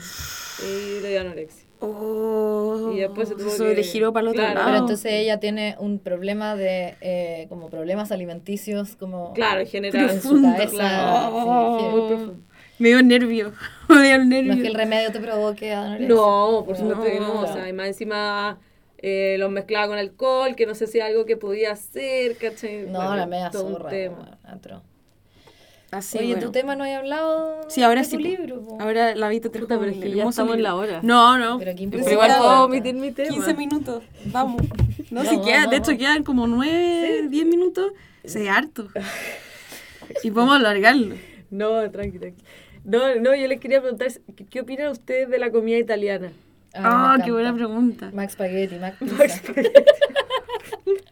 [0.63, 1.65] Y le dio anorexia.
[1.79, 4.55] Oh, Y después se tuvo eso que- le giró para el otro Claro.
[4.55, 4.65] lado.
[4.67, 10.09] Pero entonces ella tiene un problema de, eh, como problemas alimenticios, como Claro, en general.
[10.09, 10.67] en su cabeza.
[10.71, 11.35] claro.
[11.35, 11.89] Oh.
[11.91, 12.35] Muy profundo.
[12.79, 13.51] Me dio nervio.
[13.89, 14.53] Me dio no nervio.
[14.53, 16.07] es que el remedio te provoque anorexia.
[16.07, 17.41] No, por supuesto que no.
[17.41, 18.57] O sea, y más encima
[18.97, 22.83] eh, los mezclaba con alcohol, que no sé si era algo que podía hacer, ¿cachai?
[22.87, 23.91] No, Bueno, la media zorra.
[25.91, 26.47] Así, Oye, bueno.
[26.47, 28.17] tu tema no he hablado Sí, ahora de sí.
[28.17, 28.59] tu libro.
[28.61, 28.77] po.
[28.81, 30.99] Ahora la Vita te Puta, pero es que ya estamos en la hora.
[31.03, 31.57] No, no.
[31.59, 33.29] Pero qué Pero igual puedo omitir mi tema.
[33.29, 34.03] 15 minutos.
[34.25, 34.61] Vamos.
[35.11, 35.99] No, Vamos, si queda, vamos, de hecho vamos.
[35.99, 37.91] quedan como 9, 10 minutos.
[38.25, 38.87] Se harto.
[40.23, 41.15] Y podemos alargarlo.
[41.51, 42.43] No, tranqui, tranqui.
[42.83, 46.31] No, no, yo les quería preguntar, ¿qué, qué opinan ustedes de la comida italiana?
[46.77, 48.09] Ah, me qué buena pregunta.
[48.13, 49.41] Max Spaghetti, Max Pizza.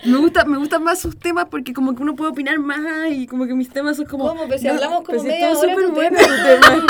[0.05, 3.26] Me gusta, me gustan más sus temas porque como que uno puede opinar más y
[3.26, 4.28] como que mis temas son como...
[4.28, 4.47] ¿Cómo?
[4.47, 6.18] Pues si No, hablamos como media hora súper bueno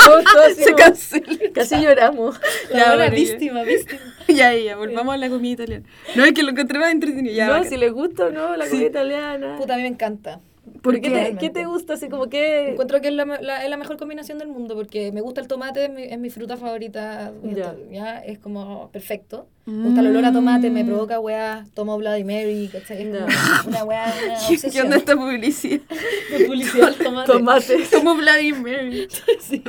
[0.04, 1.26] todo- todo Se cancela.
[1.54, 2.40] Casi lloramos.
[2.72, 3.10] La ya.
[3.10, 4.00] víctima, víctima.
[4.28, 5.84] Ya, ya, volvamos a la comida italiana.
[6.16, 7.34] No, es que lo encontré más entretenido.
[7.34, 7.68] Ya, no, bacán.
[7.68, 8.70] si les gusta o no la Sí.
[8.72, 9.56] comida italiana.
[9.58, 10.40] Puta, a mí me encanta.
[10.84, 11.38] ¿Por qué, te, Realmente.
[11.40, 11.94] ¿Qué te gusta?
[11.94, 12.68] Así como que...
[12.72, 15.48] Encuentro que es la, la- es la mejor combinación del mundo porque me gusta el
[15.48, 17.32] tomate, es mi, es mi fruta favorita.
[17.42, 17.74] Ya.
[17.90, 18.18] Ya.
[18.18, 19.48] Es como perfecto.
[19.64, 20.86] Me gusta el olor a tomate, me Mm.
[20.86, 23.00] provoca weá, tomo Bloody Mary, ¿cachai?
[23.02, 24.72] Es una weá, una ¿Qué, obsesión.
[24.72, 25.80] ¿Qué onda esta publicidad?
[26.38, 27.32] de publicidad del tomate?
[27.32, 27.84] Tomate.
[27.90, 29.08] Somos Vladimir.
[29.40, 29.64] Sí.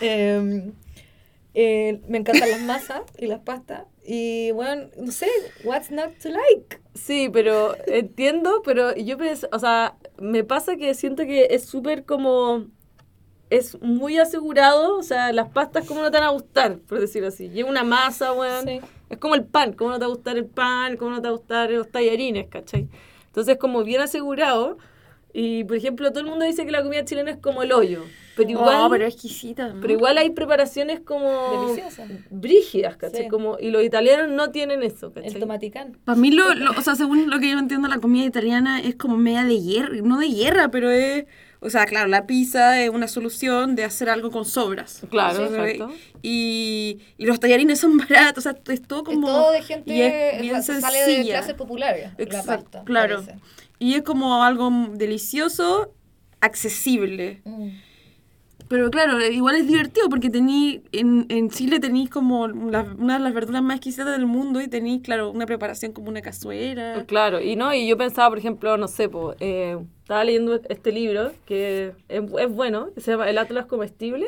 [0.00, 0.70] Eh,
[1.54, 3.82] eh, me encantan las masas y las pastas.
[4.06, 5.28] Y bueno, no sé,
[5.64, 6.78] what's not to like?
[6.94, 12.04] Sí, pero entiendo, pero yo pienso, o sea, me pasa que siento que es súper
[12.04, 12.66] como,
[13.50, 17.28] es muy asegurado, o sea, las pastas como no te van a gustar, por decirlo
[17.28, 17.50] así.
[17.50, 18.66] Lleva una masa, weón.
[18.66, 18.80] Sí.
[19.10, 21.28] Es como el pan, cómo no te va a gustar el pan, cómo no te
[21.28, 22.88] va a gustar los tallarines, ¿cachai?
[23.26, 24.78] Entonces, como bien asegurado.
[25.36, 28.04] Y, por ejemplo, todo el mundo dice que la comida chilena es como el hoyo.
[28.36, 29.68] Pero igual, No, pero exquisita.
[29.68, 29.80] ¿no?
[29.80, 31.66] pero igual hay preparaciones como...
[31.66, 32.06] Deliciosa.
[32.30, 33.24] Brígidas, ¿cachai?
[33.24, 33.28] Sí.
[33.28, 35.32] Como, y los italianos no tienen eso, ¿cachai?
[35.32, 35.98] El tomaticán.
[36.04, 38.94] Para mí, lo, lo- o sea, según lo que yo entiendo, la comida italiana es
[38.94, 41.24] como media de guerra, no de guerra, pero es,
[41.60, 45.02] O sea, claro, la pizza es una solución de hacer algo con sobras.
[45.10, 45.54] Claro, Sí.
[45.54, 45.92] exacto.
[46.22, 49.26] Y, y los tallarines son baratos, o sea, es todo Es como...
[49.26, 52.10] todo de y gente es bien sale de clases populares.
[52.18, 53.22] La pasta, claro.
[53.24, 53.38] parece.
[53.84, 55.92] Y es como algo delicioso,
[56.40, 57.40] accesible.
[57.44, 57.68] Mm.
[58.68, 63.24] Pero claro, igual es divertido porque tení, en, en Chile tenéis como la- una de
[63.24, 67.04] las verduras más exquisitas del mundo y tenéis, claro, una preparación como una cazuela.
[67.06, 70.92] Claro, y no, y yo pensaba, por ejemplo, no sé, po, eh, estaba leyendo este
[70.92, 74.26] libro que es, es bueno, que se llama El Atlas Comestible,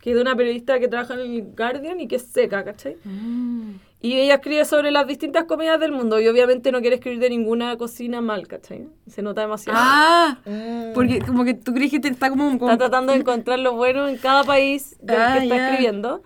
[0.00, 2.96] que es de una periodista que trabaja en el Guardian y que es seca, ¿cachai?
[3.04, 3.72] Mm.
[4.04, 7.30] Y ella escribe sobre las distintas comidas del mundo y obviamente no quiere escribir de
[7.30, 8.86] ninguna cocina mal, ¿cachai?
[9.06, 9.78] Se nota demasiado.
[9.80, 10.92] Ah, Mm.
[10.92, 12.44] porque como que tú crees que te está como...
[12.58, 16.22] como- Está tratando de encontrar lo bueno en cada país del Ah, que está escribiendo.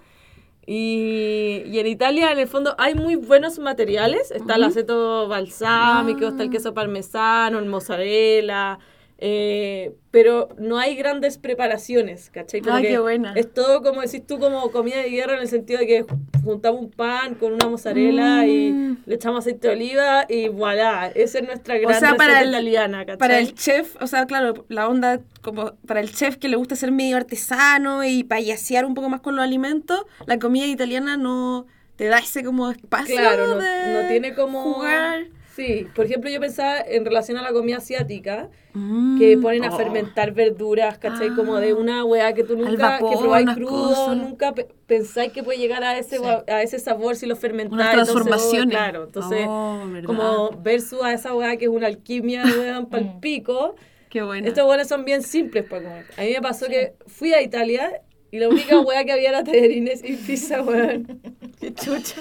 [0.67, 4.33] Y, y en Italia, en el fondo, hay muy buenos materiales.
[4.33, 6.53] Está el aceto balsámico, está el Ah.
[6.53, 8.79] queso parmesano, el mozzarella.
[9.21, 12.61] Eh, pero no hay grandes preparaciones, ¿cachai?
[12.61, 13.33] Como que qué buena.
[13.35, 16.07] Es todo, como decís tú, como comida de guerra en el sentido de que
[16.45, 18.97] juntamos un pan con una mozzarella y Mm.
[19.07, 21.09] le echamos aceite de oliva y voilà.
[21.15, 23.19] Esa es nuestra gran sea, para el- italiana, ¿cachai?
[23.19, 26.77] Para el chef, o sea, claro, la onda como para el chef que le gusta
[26.77, 31.67] ser medio artesano y payasear un poco más con los alimentos, la comida italiana no
[31.97, 34.63] te da ese como espacio Claro, no, tiene como...
[34.63, 35.27] jugar.
[35.59, 39.19] Sí, por ejemplo, yo pensaba en relación a la comida asiática, Mm.
[39.19, 39.77] que ponen a Oh.
[39.77, 41.31] fermentar verduras, ¿cachai?
[41.35, 41.75] Como de Ah.
[41.75, 44.17] una weá que tú nunca, vapor, que probáis crudo, cosas.
[44.17, 46.23] nunca pe- pensáis que puede llegar a ese, Sí.
[46.47, 47.73] a ese sabor si lo fermentáis.
[47.73, 48.77] Unas entonces, oh, transformaciones.
[48.77, 53.21] claro, entonces, Oh, como versus a esa weá que es una alquimia, weón, pal Mm.
[53.21, 53.75] pico.
[54.11, 54.47] Qué bueno.
[54.47, 56.05] Estos weones son bien simples para comer.
[56.17, 58.01] A mí me pasó que fui a Italia
[58.31, 61.21] y la única weá que había era tallarines y pizza, weón.
[61.61, 62.21] Qué chucha.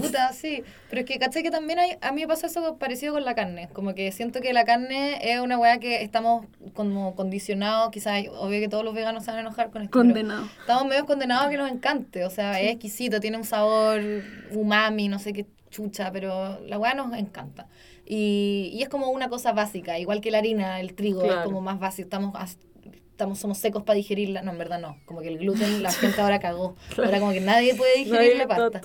[0.00, 0.62] Puta, sí.
[0.88, 1.42] Pero es que, ¿cachai?
[1.42, 3.68] Que también hay, a mí me pasa eso parecido con la carne.
[3.72, 7.90] Como que siento que la carne es una weá que estamos como condicionados.
[7.90, 9.92] Quizás, obvio que todos los veganos se van a enojar con esto.
[9.98, 10.46] pero Condenado.
[10.60, 12.24] Estamos medio condenados a que nos encante.
[12.24, 14.00] O sea, es exquisito, tiene un sabor
[14.52, 17.66] umami, no sé qué chucha, pero la weá nos encanta.
[18.04, 21.44] Y, y es como una cosa básica, igual que la harina, el trigo, es Claro.
[21.44, 22.06] como más básico.
[22.06, 22.34] Estamos,
[23.22, 24.42] estamos somos secos para digerirla.
[24.42, 24.96] No, en verdad no.
[25.04, 26.74] Como que el gluten, la gente ahora cagó.
[26.96, 28.80] Ahora como que nadie puede digerir la pasta.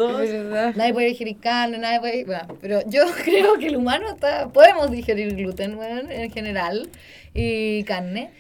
[0.75, 2.25] Nadie puede digerir carne, nadie puede...
[2.25, 4.49] Bueno, pero yo creo que el humano está...
[4.49, 6.89] Podemos digerir gluten, bueno, en general,
[7.33, 8.31] y carne.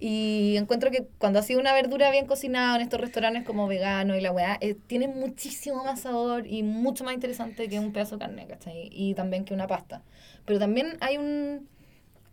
[0.00, 4.16] Y encuentro que cuando ha sido una verdura bien cocinada en estos restaurantes como vegano
[4.16, 8.16] y la weá, eh, tiene muchísimo más sabor y mucho más interesante que un pedazo
[8.16, 8.90] de carne, ¿cachai?
[8.92, 10.02] Y también que una pasta.
[10.44, 11.68] Pero también hay un...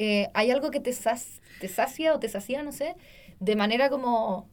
[0.04, 2.96] eh, hay algo que te, sas- te sacia o te sacia, no sé,
[3.40, 4.48] de manera como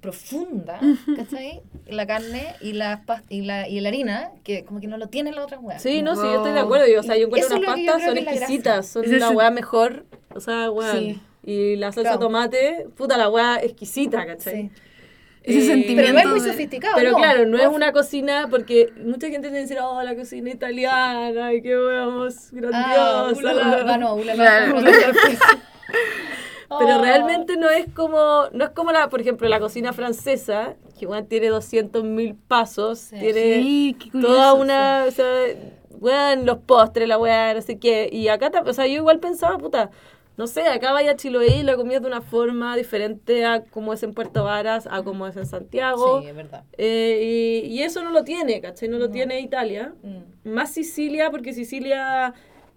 [0.00, 0.80] profunda,
[1.16, 1.60] ¿cachai?
[1.86, 5.34] La carne y la, y la, y la harina, que como que no lo tienen
[5.34, 5.82] las otras weas.
[5.82, 6.30] Sí, no, sí, Wow.
[6.32, 6.86] yo estoy de acuerdo.
[6.86, 10.06] Yo, o sea, yo encuentro unas pastas, son exquisitas, son es la weá mejor.
[10.34, 10.98] O sea, weón.
[10.98, 11.20] Sí.
[11.44, 12.18] Y la salsa Claro.
[12.18, 14.54] de tomate, puta, la weá exquisita, ¿cachai?
[14.54, 14.70] Sí.
[15.42, 17.16] Ese Eh, sentimiento Pero no es muy de- sofisticado, Pero ¿no?
[17.16, 21.52] claro, no es una cocina, porque mucha gente tiene que decir, oh, la cocina italiana,
[21.54, 22.50] y qué weamos, Ah,
[23.32, 23.40] grandiosa.
[23.40, 24.16] ulala, ah, no.
[26.78, 27.02] Pero Oh.
[27.02, 31.26] realmente no es como, no es como la, por ejemplo, la cocina francesa, que weón,
[31.26, 33.16] tiene 200.000 pasos, Sí.
[33.18, 34.34] tiene Sí, qué curioso.
[34.34, 35.26] toda una, o sea,
[35.98, 38.08] weón, los postres, la weá, no sé qué.
[38.12, 39.90] Y acá, o sea, yo igual pensaba, puta,
[40.36, 43.92] no sé, acá vaya a Chiloé y la comida de una forma diferente a como
[43.92, 46.22] es en Puerto Varas, a como es en Santiago.
[46.22, 46.64] Sí, es verdad.
[46.78, 48.88] Eh, y, y eso no lo tiene, ¿cachai?
[48.88, 49.12] No lo No.
[49.12, 49.94] tiene Italia.
[50.02, 50.48] Mm.
[50.50, 52.32] Más Sicilia, porque Sicilia,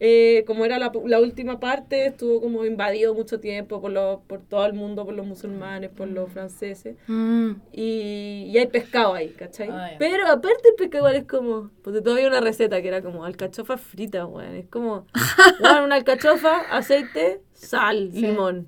[0.06, 4.42] eh, como era la, la última parte, estuvo como invadido mucho tiempo por, los, por
[4.42, 6.98] todo el mundo, por los musulmanes, por los franceses.
[7.08, 7.52] Mm.
[7.72, 9.70] Y, y hay pescado ahí, ¿cachai?
[9.72, 9.92] Ah.
[10.00, 11.72] Pero aparte el pescado igual es como...
[11.84, 14.56] Porque todavía una receta que era como alcachofa frita, weón.
[14.56, 15.06] Es como,
[15.64, 18.20] weón, una alcachofa, aceite, sal, Sí.
[18.24, 18.68] limón.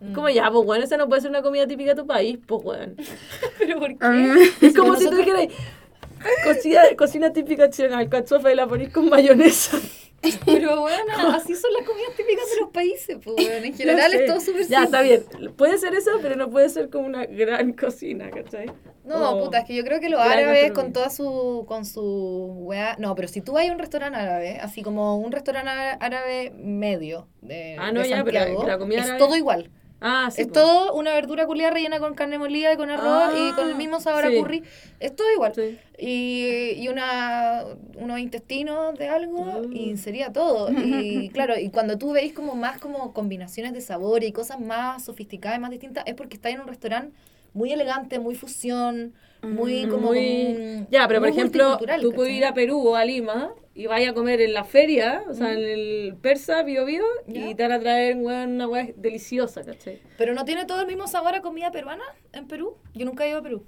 [0.00, 0.08] Mm.
[0.08, 2.38] Es como ya, pues, weón, esa no puede ser una comida típica de tu país,
[2.46, 2.96] pues, weón.
[3.58, 4.66] ¿Pero por qué?
[4.66, 5.48] Es como si tú nosotros- dijeras,
[6.42, 9.78] cocina, cocina típica chilena, alcachofa y la ponís con mayonesa.
[10.44, 14.26] Pero bueno, así son las comidas típicas de los países, pues bueno, en general es
[14.26, 15.24] todo súper Ya, está bien.
[15.56, 18.66] Puede ser eso, pero no puede ser como una gran cocina, ¿cachai?
[19.04, 22.02] No, O- puta, es que yo creo que los árabes con toda su, con su
[22.60, 26.52] weá, no, pero si tú vas a un restaurante árabe, así como un restaurante árabe
[26.56, 29.70] medio de, Ah, no, de ya, pero la- comida es árabe- todo igual.
[30.02, 30.42] Ah, sí.
[30.42, 33.74] es todo una verdura culiada rellena con carne molida y con arroz y con el
[33.74, 34.34] mismo sabor sí.
[34.36, 34.62] a curry.
[34.98, 35.52] Es todo igual.
[35.54, 35.78] Sí.
[35.98, 37.64] Y, y una,
[37.96, 39.76] unos intestinos de algo Mm.
[39.76, 40.70] y sería todo.
[40.72, 45.04] Y claro, y cuando tú veis como más como combinaciones de sabor y cosas más
[45.04, 47.14] sofisticadas y más distintas, es porque estás en un restaurante
[47.52, 50.06] muy elegante, muy fusión, muy Mm, como...
[50.08, 53.50] Muy- un- Ya, pero por ejemplo, tú puedes ir a Perú o a Lima
[53.80, 57.54] y vaya a comer en la feria, o sea, en el persa, Bio Bio, y
[57.54, 60.00] te van a traer weón, una weá deliciosa, ¿cachai?
[60.18, 62.76] Pero no tiene todo el mismo sabor a comida peruana en Perú.
[62.94, 63.64] Yo nunca he ido a Perú.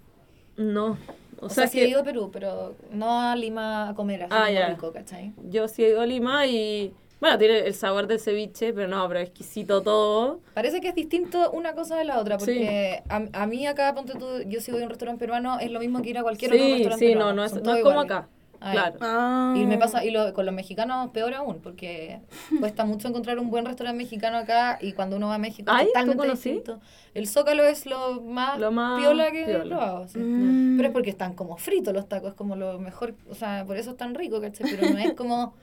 [0.56, 0.98] No.
[1.40, 3.94] O, O, sea, sea, sí que he ido a Perú, pero no a Lima a
[3.94, 4.68] comer así Ah, ya.
[4.68, 5.32] rico, ¿cachai?
[5.48, 6.92] yo sí he ido a Lima y.
[7.20, 10.40] Bueno, tiene el sabor del ceviche, pero no, pero exquisito todo.
[10.54, 12.46] Parece que es distinto una cosa de la otra, Sí.
[12.46, 15.70] porque a, a mí acá, ponte tú, yo si voy a un restaurante peruano, es
[15.70, 17.36] lo mismo que ir a cualquier otro Sí, restaurante sí, no, peruano.
[17.36, 18.28] no es, no es como acá.
[18.70, 18.96] Claro.
[19.00, 19.54] Ah.
[19.56, 22.20] Y me pasa, y lo- con los mexicanos peor aún, porque
[22.60, 25.86] cuesta mucho encontrar un buen restaurante mexicano acá y cuando uno va a México ¿Ay?
[25.86, 26.80] es ¿Tú totalmente distinto.
[27.14, 29.64] El Zócalo es lo más, Lo más piola que he piola.
[29.76, 30.08] probado.
[30.08, 30.18] sí.
[30.18, 30.76] Mm.
[30.76, 33.76] Pero es porque están como fritos los tacos, es como lo mejor, o sea, por
[33.76, 34.70] eso es tan rico, ¿cachai?
[34.70, 35.54] Pero no es como,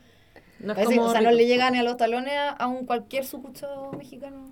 [0.59, 2.67] No es parece- como o sea, no le llega ni a los talones a, a
[2.67, 4.51] un cualquier sucucho mexicano.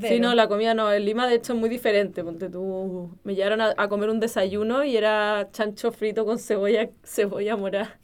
[0.00, 0.92] Sí, no, la comida no.
[0.92, 2.24] En Lima, de hecho, es muy diferente.
[2.24, 3.16] Ponte tú.
[3.22, 7.98] Me llevaron a, a comer un desayuno y era chancho frito con cebolla, cebolla morada.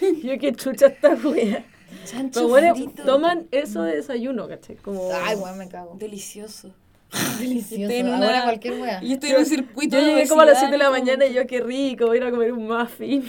[0.22, 1.64] Yo, qué chucha esta wea.
[2.04, 3.04] Chancho Pero bueno, frito.
[3.04, 4.76] toman eso de desayuno, ¿cachai?
[4.76, 5.10] Como...
[5.12, 5.94] Ay, weón, me cago.
[5.98, 6.74] Delicioso.
[7.38, 7.82] Delicioso.
[7.82, 9.00] Estoy en Ahora una- cualquier wea.
[9.02, 10.90] Y estoy en un circuito Yo de llegué como a las obesidad 7 de la
[10.90, 13.24] mañana y yo, qué rico, voy a ir a comer un muffin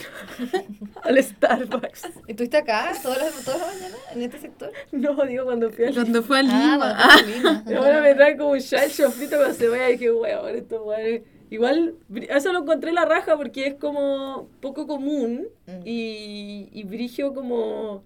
[1.03, 2.07] al Starbucks.
[2.27, 4.71] ¿Estuviste acá todas las, todas las mañanas en este sector?
[4.91, 6.01] No, digo, cuando fui a Lima.
[6.01, 6.77] Cuando fue a Ah, Lima.
[6.77, 7.63] cuando fuiste a Lima.
[7.67, 11.23] Y ahora me traen como un chancho frito con cebolla y dije, weón, esto weón.
[11.49, 11.95] Igual,
[12.29, 15.81] eso lo encontré la raja porque es como poco común Mm.
[15.85, 18.03] y, y brigio como,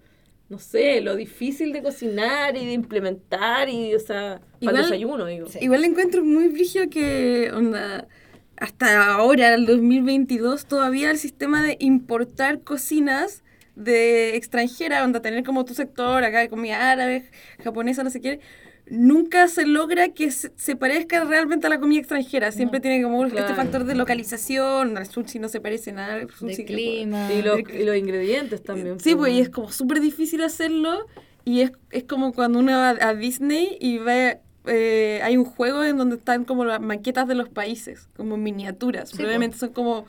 [0.51, 5.25] no sé, lo difícil de cocinar y de implementar y, o sea, para el desayuno,
[5.25, 5.47] digo.
[5.47, 5.59] Sí.
[5.61, 8.09] Igual encuentro muy brillo que, onda,
[8.57, 13.45] hasta ahora, el 2022, todavía el sistema de importar cocinas
[13.77, 17.29] de extranjera, onda, tener como tu sector acá de comida árabe,
[17.63, 18.41] japonesa, no sé qué,
[18.89, 22.51] nunca se logra que se, se parezca realmente a la comida extranjera.
[22.51, 22.81] Siempre No.
[22.81, 23.55] tiene como este Claro.
[23.55, 27.31] factor de localización, el sushi no se parece nada al De sushi que- clima.
[27.33, 28.99] Y los, y los ingredientes también.
[28.99, 29.47] Sí, pues, y pues.
[29.47, 31.05] es como súper difícil hacerlo.
[31.43, 34.39] Y es, es como cuando uno va a Disney y ve.
[34.67, 39.09] eh, hay un juego en donde están como las maquetas de los países, como miniaturas.
[39.09, 40.05] Sí, Probablemente son como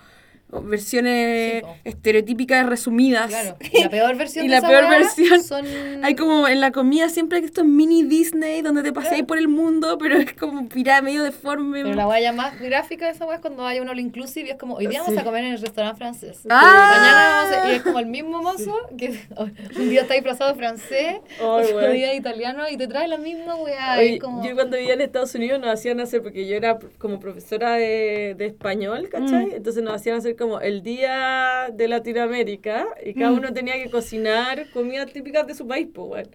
[0.60, 3.26] versiones Sí, estereotípicas resumidas.
[3.28, 3.56] Claro.
[3.72, 5.66] Y la peor versión Y de la peor versión- son...
[6.04, 9.26] Hay como en la comida siempre hay estos mini Disney donde te paseáis Claro.
[9.28, 11.82] por el mundo, pero es como pirada medio deforme.
[11.82, 14.50] Pero la guaya más gráfica de esa weá es cuando hay un all inclusive y
[14.52, 15.20] es como, hoy día vamos Sí.
[15.20, 16.40] a comer en el restaurante francés.
[16.50, 16.94] Ah.
[16.96, 17.72] Mañana vamos a...
[17.72, 19.18] Y es como el mismo mozo que
[19.76, 23.96] un día está disfrazado francés, Ay, otro día italiano y te trae la misma weá.
[24.20, 24.44] Como...
[24.44, 28.34] Yo cuando vivía en Estados Unidos nos hacían hacer, porque yo era como profesora de,
[28.36, 29.46] de español, ¿cachai?
[29.46, 29.52] Mm.
[29.56, 33.38] Entonces nos hacían hacer como el día de Latinoamérica y cada Mm.
[33.38, 36.30] uno tenía que cocinar comidas típicas de su país, pues, weón.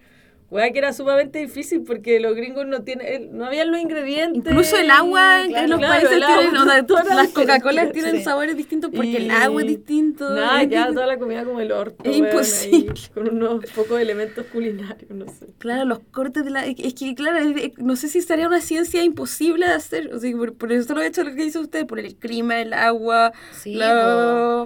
[0.50, 4.50] Weá que era sumamente difícil porque los gringos no tienen, no habían los ingredientes.
[4.50, 5.68] Incluso el agua en Claro.
[5.68, 7.28] los Claro, países el agua, tienen, onda, todo era las.
[7.30, 8.24] Coca-Colas tienen Sí.
[8.24, 10.34] sabores distintos porque Y- el agua es distinto.
[10.38, 10.94] Es ya distinto.
[10.94, 11.98] toda la comida como el orto.
[12.10, 12.94] Es imposible.
[12.96, 15.48] ahí, con unos pocos elementos culinarios, no sé.
[15.58, 16.66] Claro, los cortes de la...
[16.66, 17.40] Es que, claro,
[17.78, 20.14] no sé si sería una ciencia imposible de hacer.
[20.14, 22.62] O sea, por, por eso lo he hecho lo que dice usted, por el clima,
[22.62, 24.66] el agua, Sí, la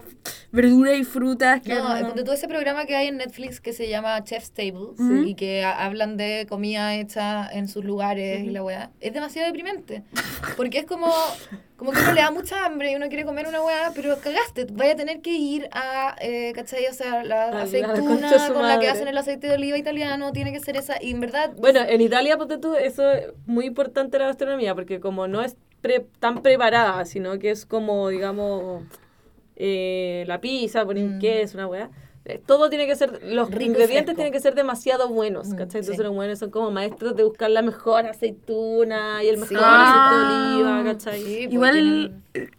[0.51, 1.61] verdura y frutas.
[1.61, 4.93] Que No, no- tú ese programa que hay en Netflix que se llama Chef's Table
[5.25, 8.91] y que ha- hablan de comida hecha en sus lugares y la weá.
[8.99, 10.03] Es demasiado deprimente.
[10.57, 11.07] Porque es como,
[11.78, 14.65] como que uno le da mucha hambre y uno quiere comer una weá, pero cagaste.
[14.72, 16.86] Vaya a tener que ir a, eh, ¿cachai?
[16.88, 17.95] O sea, la A la aceituna
[18.47, 18.88] su con la que madre.
[18.89, 21.01] hacen el aceite de oliva italiano tiene que ser esa.
[21.01, 24.99] Y en verdad, Bueno, en Italia, ponte tú, eso es muy importante la gastronomía, porque
[24.99, 28.84] como no es pre- tan preparada, sino que es como, digamos,
[29.55, 31.19] eh, la pizza, poner un Mm.
[31.19, 31.89] queso, una weá.
[32.26, 35.80] Eh, Todo tiene que ser, los Rico ingredientes tienen que ser demasiado buenos, Mm, ¿cachai?
[35.82, 36.03] Entonces sí.
[36.03, 39.63] los buenos son como maestros de buscar la mejor aceituna y el mejor Sí.
[39.63, 40.53] aceite de Ah.
[40.55, 41.22] oliva, ¿cachai?
[41.24, 42.49] sí, pues Igual, eh,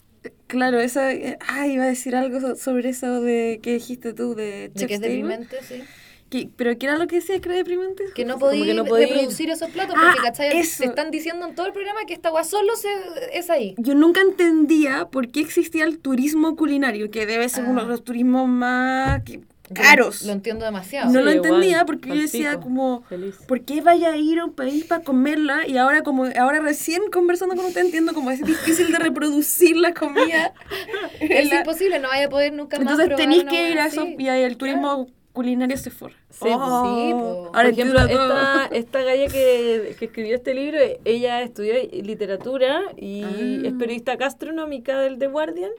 [0.48, 1.08] claro, esa...
[1.48, 4.86] Ay, iba a decir algo so- sobre eso de que dijiste tú, de de Chef's
[4.88, 5.82] que es deprimente, sí.
[6.28, 8.04] Que- ¿Pero qué era lo que decía que era deprimente?
[8.14, 10.56] Que no que no podí- reproducir esos platos Ah, porque, ¿cachai?
[10.58, 10.82] eso.
[10.82, 12.88] Te están diciendo en todo el programa que esta weá solo se,
[13.34, 13.74] es ahí.
[13.76, 17.68] Yo nunca entendía por qué existía el turismo culinario, que debe ser Ah.
[17.70, 19.40] uno de los turismos más que-
[19.72, 20.22] caros.
[20.22, 21.06] Lo entiendo demasiado.
[21.12, 22.62] No Sí, lo igual, entendía porque yo decía pico.
[22.62, 23.36] como, Feliz.
[23.46, 25.66] ¿por qué vaya a ir a un país para comerla?
[25.66, 29.92] Y ahora como ahora recién conversando con usted entiendo como es difícil de reproducir la
[29.94, 30.52] comida.
[31.20, 33.78] Es La- imposible, no vaya a poder nunca más Entonces probar tenéis una que ir
[33.78, 36.14] a eso y el turismo culinario se forra.
[36.28, 37.50] Sí, pues, sí, po.
[37.54, 43.22] Ahora Por ejemplo, esta, esta galla que, que escribió este libro, ella estudió literatura y
[43.24, 43.68] Ah.
[43.68, 45.70] es periodista gastronómica del The Guardian.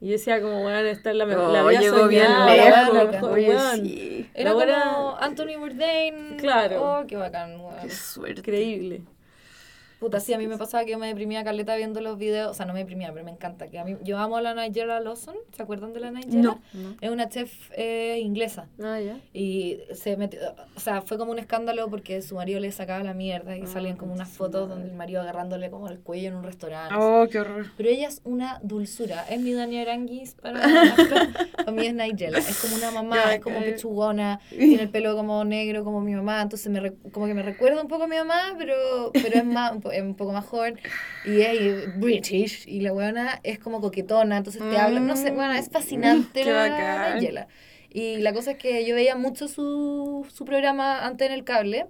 [0.00, 1.50] Y yo decía como, bueno, esta es la mejor.
[1.52, 2.94] la Oh, vida llegó bien soñada, lejos.
[2.94, 4.30] la mejor, Oye, sí.
[4.34, 6.36] Era La buena- como Anthony Bourdain.
[6.36, 6.82] Claro.
[7.00, 7.74] Oh, qué bacán, weón.
[7.82, 8.40] Qué suerte.
[8.40, 9.02] Increíble.
[9.98, 12.50] Puta, sí, a mí me pasaba que yo me deprimía caleta viendo los videos.
[12.50, 13.68] O sea, no me deprimía, pero me encanta.
[13.68, 15.36] Que a mí, yo amo a la Nigella Lawson.
[15.56, 16.42] ¿Se acuerdan de la Nigella?
[16.42, 16.60] No.
[17.00, 18.68] Es una chef eh, inglesa.
[18.82, 19.18] Ah, ya.
[19.32, 20.40] Y se metió,
[20.76, 23.96] o sea, fue como un escándalo porque su marido le sacaba la mierda y salían
[23.96, 26.94] como unas fotos donde el marido agarrándole como el cuello en un restaurante.
[26.96, 27.66] Oh, qué horror.
[27.76, 29.24] Pero ella es una dulzura.
[29.28, 30.60] Es mi Dani Aranguis para
[31.56, 32.38] para mí es Nigella.
[32.38, 36.42] Es como una mamá, es como pechugona, tiene el pelo como negro como mi mamá.
[36.42, 39.72] Entonces me como que me recuerda un poco a mi mamá, pero, pero es, más,
[39.92, 40.78] es un poco más joven.
[41.24, 42.64] Y es British.
[42.66, 44.36] Y la buena es como coquetona.
[44.38, 47.18] Entonces te habla, no sé, bueno, es fascinante Qué la bacán.
[47.18, 47.48] Nigella.
[47.90, 51.86] Y la cosa es que yo veía mucho su, su programa antes en el cable.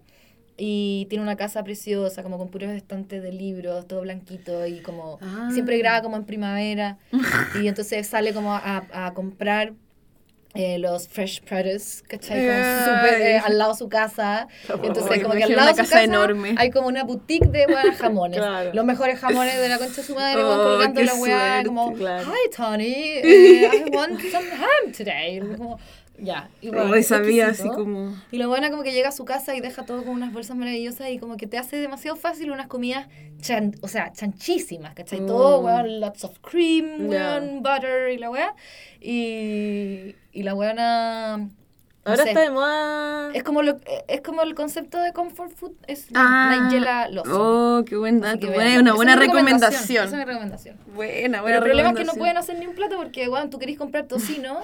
[0.59, 5.19] Y tiene una casa preciosa, como con puros estantes de libros, todo blanquito y como
[5.21, 5.51] Ah.
[5.53, 6.97] siempre graba como en primavera.
[7.63, 9.75] y entonces sale como a, a comprar
[10.57, 12.39] eh, los fresh produce, ¿cachai?
[12.47, 12.85] Como Ay.
[12.85, 14.49] súper, eh, al lado de su casa.
[14.69, 16.55] Entonces, Ay, como que al lado de su casa enorme.
[16.59, 18.39] hay como una boutique de buenas jamones.
[18.39, 18.71] Claro.
[18.73, 20.59] Los mejores jamones de la concha de su madre, Oh, van
[20.95, 22.25] colgando la weá, como, Claro.
[22.33, 22.85] hi Tony,
[23.23, 25.41] eh, I want some ham today.
[25.57, 25.79] Como,
[26.19, 26.49] ya.
[26.61, 28.15] y bueno, sabía así como...
[28.31, 30.57] Y lo bueno como que llega a su casa y deja todo con unas bolsas
[30.57, 33.07] maravillosas y como que te hace demasiado fácil unas comidas,
[33.41, 35.25] chan, o sea, chanchísimas, ¿cachai?
[35.27, 35.65] Todo, Mm.
[35.65, 38.55] weón, lots of cream, weón, butter y la weá.
[39.01, 41.37] Y, y la weona...
[41.39, 41.51] no
[42.05, 43.31] Ahora sé, está de moda.
[43.35, 47.33] Es como, lo, es como el concepto de comfort food, es Ah, Nigella Lawson.
[47.37, 48.47] oh, qué buen dato.
[48.47, 50.05] Buena, una buena es mi recomendación.
[50.07, 50.77] Esa es mi recomendación.
[50.95, 52.19] Buena, buena Pero el problema es que no recomendación.
[52.19, 54.61] pueden hacer ni un plato porque, weón, tú querés comprar tocino.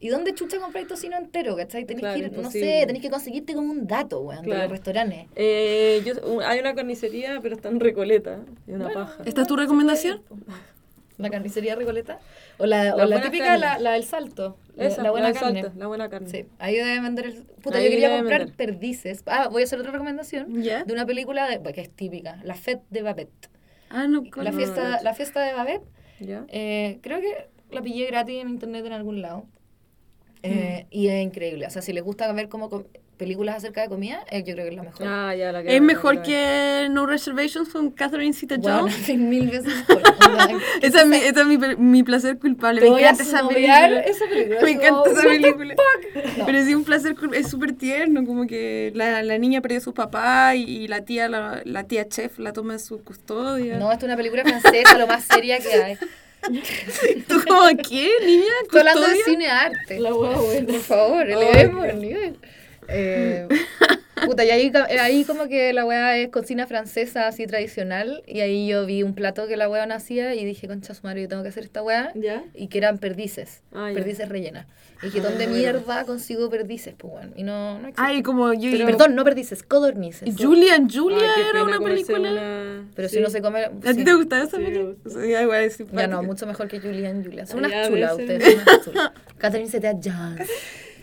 [0.00, 1.84] ¿Y dónde chucha compráis tocino entero, cachai?
[1.84, 4.62] Tenés Claro, que ir, no sé, tenés que conseguirte como un dato, weón, de Claro.
[4.62, 5.26] los restaurantes.
[5.34, 8.40] Eh, yo, hay una carnicería, pero está en Recoleta.
[8.66, 9.22] Es una Bueno, paja.
[9.24, 10.22] ¿Esta es tu recomendación?
[11.16, 12.20] ¿La carnicería Recoleta?
[12.58, 14.56] O la, o típica, la, la del salto.
[14.76, 15.62] La- Esa, la buena carne.
[15.62, 16.28] Salto, la buena carne.
[16.30, 17.42] Sí, ahí deben vender el...
[17.60, 18.56] Puta, Ahí yo quería comprar vender.
[18.56, 19.24] perdices.
[19.26, 20.62] Ah, voy a hacer otra recomendación.
[20.62, 20.84] ¿Ya?
[20.84, 23.48] De una película de, que es típica, La Fête de Babette.
[23.90, 25.82] Ah, no, La fiesta, la fiesta de Babette
[26.20, 26.44] ¿Ya?
[26.48, 29.44] Eh, creo que la pillé gratis en internet en algún lado.
[30.42, 31.66] Eh, Y es increíble.
[31.66, 32.84] O sea, si les gusta ver como com-
[33.16, 35.04] películas acerca de comida, eh, yo creo que es la mejor.
[35.08, 39.18] Ah, ya, la que Es mejor la que No Reservations con Catherine Bueno, Zeta-Jones.
[39.18, 40.02] mil veces mejor.
[40.82, 42.80] Esa es mi, esa es mi, mi placer culpable.
[42.80, 44.00] Me encanta esa película.
[44.02, 44.60] esa película.
[44.62, 45.74] Me encanta esa "What the película.
[46.36, 46.46] No.
[46.46, 49.94] Pero sí, un placer es súper tierno, como que la, la niña perdió a su
[49.94, 53.78] papá y, y la tía la, la tía chef la toma en su custodia.
[53.78, 55.98] No, esto es una película francesa, lo más seria que hay.
[57.28, 58.52] ¿Tú como qué, niña?
[58.62, 59.98] Estoy hablando de cine arte.
[60.00, 60.66] La hueá buena.
[60.66, 62.36] Por favor, elevemos el nivel.
[62.88, 63.48] Eh,
[64.26, 68.22] puta, y ahí, ahí como que la weá es cocina francesa así tradicional.
[68.26, 71.22] Y ahí yo vi un plato que la weá nacía y dije, concha su madre,
[71.22, 72.12] yo tengo que hacer esta weá.
[72.14, 72.44] ¿Ya?
[72.54, 73.62] Y que eran perdices.
[73.72, 73.94] Ah, ya.
[73.94, 74.66] perdices rellenas.
[75.02, 76.94] Y dije, ¿dónde Ah, mierda consigo perdices?
[76.98, 78.02] Pues bueno, y no, no existe.
[78.02, 78.70] Ay, como yo.
[78.72, 80.34] Pero- Perdón, no perdices, codornices.
[80.36, 82.18] Julian, Julia Ay, era una película.
[82.32, 83.20] una- Pero si sí.
[83.22, 83.64] no se come...
[83.64, 83.98] ¿A sí.
[83.98, 84.94] ti te gustaba esa Sí, película?
[85.06, 85.32] Sí,
[85.84, 87.46] es Ya no, mucho mejor que Julian y Julia.
[87.46, 89.12] Son unas chulas ustedes, son unas chulas.
[89.38, 90.48] Catherine Zeta-Jones.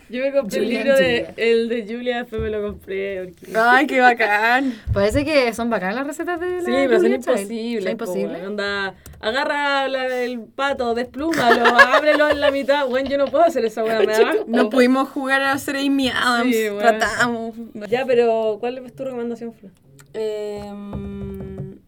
[0.08, 1.34] Yo me compré Julia el libro de, Julia.
[1.36, 3.24] el de Julia, después me lo compré.
[3.24, 3.52] Porque...
[3.58, 4.74] Ay, qué bacán.
[4.92, 7.84] Parece que son bacanas las recetas de la Sí, pero son imposibles.
[7.84, 8.38] Son po, imposibles.
[8.38, 8.46] weón.
[8.52, 12.86] Onda, agarra la- el pato, desplúmalo, ábrelo en la mitad.
[12.86, 14.34] Bueno, yo no puedo hacer esa weá, me da.
[14.46, 16.54] No pudimos jugar a ser Amy Adams.
[16.54, 16.78] Sí, bueno.
[16.98, 17.54] Tratamos.
[17.88, 19.70] Ya, pero ¿cuál es tu recomendación, Flo?
[20.14, 21.78] Em,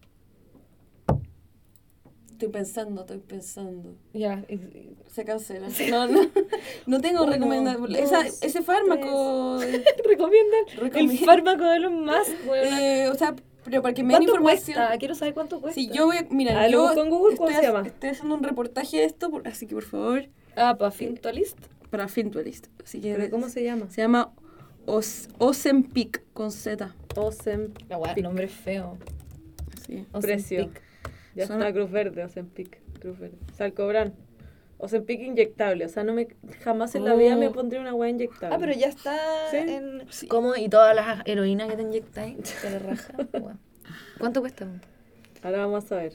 [2.32, 3.94] estoy pensando, estoy pensando.
[4.12, 4.44] Ya,
[5.18, 5.66] Se cancela.
[5.90, 6.20] No, no,
[6.86, 7.90] no tengo Uno, recomendación.
[7.92, 9.58] dos, Esa- Ese fármaco.
[10.04, 11.12] recomiendan Recomiendo.
[11.12, 14.76] el fármaco de los más, eh, o sea, pero para que me den ¿Cuánto información.
[14.76, 14.98] cuesta?
[14.98, 15.74] Quiero saber cuánto cuesta.
[15.80, 16.26] Si yo voy a.
[16.30, 17.84] Mira, Ah, yo en Google, ¿cómo estoy, se llama?
[17.86, 21.58] estoy haciendo un reportaje de esto, por- así que por favor, Ah, para Fintualist.
[21.90, 22.68] para Fintualist.
[22.84, 23.90] Así que ¿Pero cómo se llama?
[23.90, 24.30] se llama
[24.86, 26.94] Os, Ozempic con Z.
[27.88, 28.96] La weá, nombre feo.
[29.84, 30.06] Sí.
[30.20, 30.60] Precio.
[30.60, 30.82] Ozempic.
[31.34, 33.36] Ya está, Cruz Verde, Ozempic, Cruz Verde.
[33.56, 34.14] Salcobran.
[34.78, 36.28] Ozempic inyectable, o sea, no me,
[36.62, 37.52] jamás en la vida me Oh.
[37.52, 38.54] pondré una weá inyectable.
[38.54, 39.16] Ah, pero ya está
[39.50, 39.56] Sí.
[39.56, 40.04] en...
[40.08, 40.28] Sí.
[40.28, 40.54] ¿Cómo?
[40.56, 42.36] ¿Y todas las heroínas que te inyectáis?
[42.62, 43.12] Te la raja.
[44.18, 44.68] ¿Cuánto cuesta?
[45.42, 46.12] Ahora vamos a ver.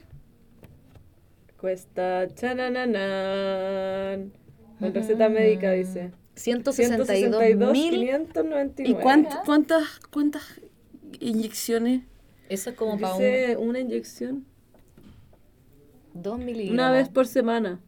[1.60, 4.32] Cuesta chanananan.
[4.80, 6.12] Con receta médica dice.
[6.36, 7.60] 162.000.
[7.60, 8.88] 162.599.
[8.88, 10.62] ¿Y cuánt- cuántas, cuántas
[11.20, 12.02] inyecciones?
[12.50, 13.22] Eso es como para un...
[13.22, 14.46] Dice una inyección.
[16.14, 16.74] 2 miligramos.
[16.74, 17.80] Una vez por semana.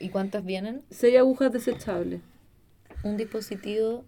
[0.00, 0.82] ¿Y cuántas vienen?
[0.90, 2.20] Seis agujas desechables.
[3.02, 4.04] Un dispositivo...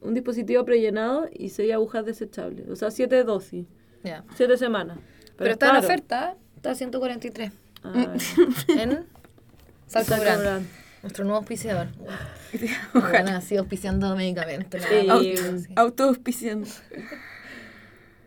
[0.00, 2.68] Un dispositivo prellenado y seis agujas desechables.
[2.68, 3.66] O sea, siete dosis.
[4.02, 4.22] Ya.
[4.36, 4.98] Siete semanas.
[5.36, 5.84] Pero, es está en caro.
[5.84, 6.36] oferta.
[6.56, 7.52] Está a 143.
[7.82, 8.14] Ah,
[8.68, 9.06] En
[9.86, 10.26] Salcobran.
[10.26, 10.68] Salcobran.
[11.02, 11.88] Nuestro nuevo auspiciador.
[12.94, 13.36] Ojalá.
[13.38, 14.82] así auspiciando medicamentos.
[14.82, 15.06] Sí.
[15.06, 15.16] más.
[15.16, 15.72] Auto- Sí.
[15.76, 16.68] Autoauspiciando.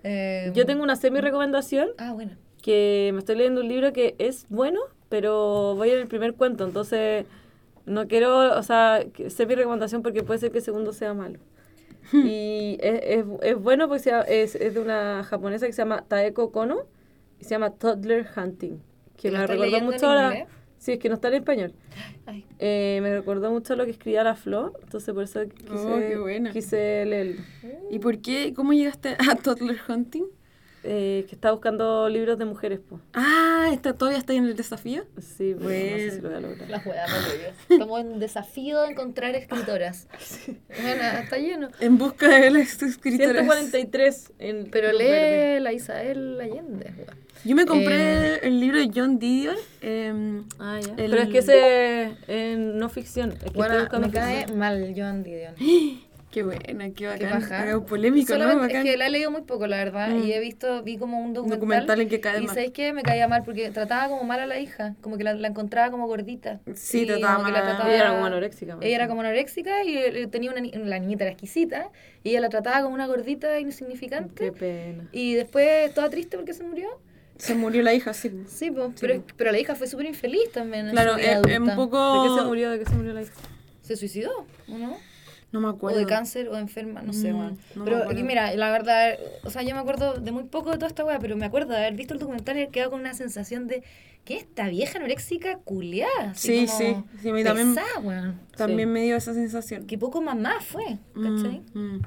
[0.03, 2.31] Eh, Yo tengo una semi-recomendación Ah, bueno.
[2.61, 4.79] que me estoy leyendo un libro que es bueno,
[5.10, 7.26] pero voy en el primer cuento, entonces
[7.86, 11.39] no quiero, o sea, sé mi recomendación porque puede ser que el segundo sea malo.
[12.14, 15.82] y es, es, es bueno porque se llama- es, es de una japonesa que se
[15.82, 16.80] llama Taeko Kono
[17.39, 18.78] y se llama Toddler Hunting,
[19.18, 20.24] que ¿Y lo me recordó mucho en a la...
[20.38, 20.47] inglés?
[20.80, 21.74] Sí, es que no está en español.
[22.60, 26.18] Eh, me recordó mucho lo que escribía la Flo, entonces por eso quise, Oh, qué
[26.20, 26.51] buena.
[26.51, 27.41] quise leerlo.
[27.89, 28.53] ¿Y por qué?
[28.55, 30.26] ¿Cómo llegaste a Toddler Hunting?
[30.89, 33.01] Eh, que estaba buscando libros de mujeres, pues.
[33.13, 35.03] Ah, ¿está, ¿todavía está en el desafío?
[35.19, 36.69] Sí, pero no sé si lo voy a lograr.
[36.69, 37.05] La juega,
[37.69, 40.07] Estamos en desafío de encontrar escritoras.
[40.81, 41.67] Bueno, está lleno.
[41.81, 43.43] En busca de las escritoras.
[43.43, 45.55] 143 en Pero Luz Verde.
[45.57, 46.93] lee la Isabel Allende.
[46.97, 47.17] weón.
[47.43, 49.55] Yo me compré el libro de John Didion.
[49.81, 50.93] em, Ah, ya.
[51.03, 53.31] El- Pero es que ese es no ficción.
[53.33, 54.57] Es que Bueno, me cae ficción.
[54.59, 55.53] mal John Didion.
[56.32, 57.30] qué buena, qué Qué bacán.
[57.41, 57.61] baja.
[57.63, 58.39] Algo polémico, ¿no?
[58.39, 58.86] Solamente Bacán.
[58.88, 60.09] es que la he leído muy poco, la verdad.
[60.09, 60.23] Mm.
[60.23, 61.59] Y he visto, vi como un documental.
[61.59, 62.53] documental en que cae Y mal.
[62.55, 64.95] sabéis que me caía mal porque trataba como mal a la hija.
[65.01, 66.59] Como que la, la encontraba como gordita.
[66.75, 68.78] Sí, Y trataba mal la trataba- Ella era como anoréxica.
[68.82, 71.89] Ella era como anoréxica y eh, tenía una, la niñita era exquisita.
[72.23, 74.45] Y ella la trataba como una gordita insignificante.
[74.45, 75.07] Qué pena.
[75.11, 76.88] Y después toda triste porque se murió.
[77.38, 78.32] Se murió la hija, sí.
[78.47, 80.89] Sí, pues, pero, pero la hija fue súper infeliz también.
[80.89, 82.23] Claro, es, un poco...
[82.23, 82.69] ¿De qué se murió?
[82.71, 83.32] ¿De qué se murió la hija?
[83.84, 84.32] ¿Se suicidó
[84.67, 84.97] o no?
[85.51, 85.99] No me O acuerdo.
[85.99, 87.57] de cáncer o de enferma, no sé, Mm, weón.
[87.75, 90.71] no me pero aquí, mira, la verdad, o sea, yo me acuerdo de muy poco
[90.71, 92.91] de toda esta weá, pero me acuerdo de haber visto el documental y haber quedado
[92.91, 93.81] con una sensación de
[94.25, 96.33] que esta vieja anoréxica culiada.
[96.35, 98.41] Sí, sí, sí, mí también- pesada, weón.
[98.57, 98.93] También Sí.
[98.93, 99.85] me dio esa sensación.
[99.87, 101.61] Que poco mamá fue, Mm, ¿cachai?
[101.73, 102.01] mm.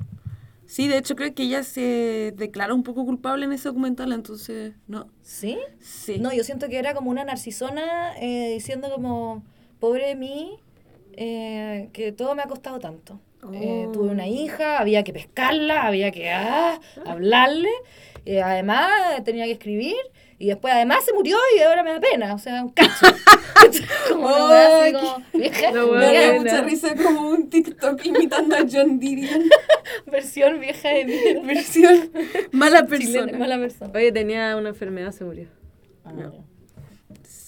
[0.67, 4.75] Sí, de hecho creo que ella se declara un poco culpable en ese documental, entonces,
[4.87, 5.09] no.
[5.23, 5.59] ¿Sí?
[5.81, 6.19] Sí.
[6.21, 9.43] No, yo siento que era como una narcisona eh, diciendo como,
[9.81, 10.59] pobre de mí,
[11.15, 13.19] eh, que todo me ha costado tanto.
[13.53, 13.93] Eh, Oh.
[13.93, 17.71] tuve una hija, había que pescarla, había que ah, hablarle,
[18.27, 18.91] eh, además
[19.25, 19.97] tenía que escribir,
[20.39, 23.07] y después además se murió y ahora me da pena, o sea, un cacho.
[24.11, 24.95] como así
[25.35, 29.45] vieja, Me da mucha risa como un TikTok imitando a John Didion.
[30.07, 31.43] versión vieja de mierda.
[31.43, 32.11] Versión
[32.53, 33.39] mala Chilena, persona.
[33.39, 33.93] mala persona.
[33.95, 35.49] Oye, tenía una enfermedad, se murió.
[36.05, 36.50] Ah, No.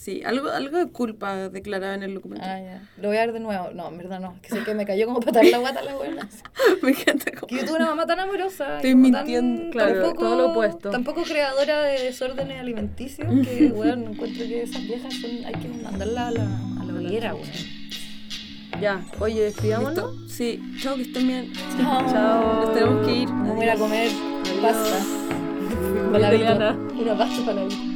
[0.02, 2.50] Sí, algo, algo de culpa declarada en el documental.
[2.50, 2.90] Ah, ya.
[3.00, 3.70] Lo voy a ver de nuevo.
[3.72, 4.34] No, en verdad no.
[4.42, 6.28] Que sé que me cayó como patar la guata la buena.
[6.82, 7.46] Me encanta como...
[7.46, 8.78] Que yo tuve una mamá tan amorosa.
[8.78, 9.62] Estoy mintiendo.
[9.62, 10.90] Tan, Claro, tampoco, todo lo opuesto.
[10.90, 13.28] Tampoco creadora de desórdenes alimenticios.
[13.44, 16.42] Que, bueno, encuentro que esas viejas son, hay que mandarla a la,
[16.80, 17.46] a la hoguera, weón.
[18.80, 20.16] Ya, oye, despidámonos.
[20.16, 20.28] ¿Listo?
[20.28, 21.52] Sí, chao, que estén bien.
[21.80, 22.64] Chao.
[22.64, 23.28] Nos tenemos que ir.
[23.28, 24.58] Vamos a ir a comer Adiós.
[24.62, 26.18] pasta.
[26.18, 26.76] Italiana.
[27.00, 27.91] Una pasta palavito.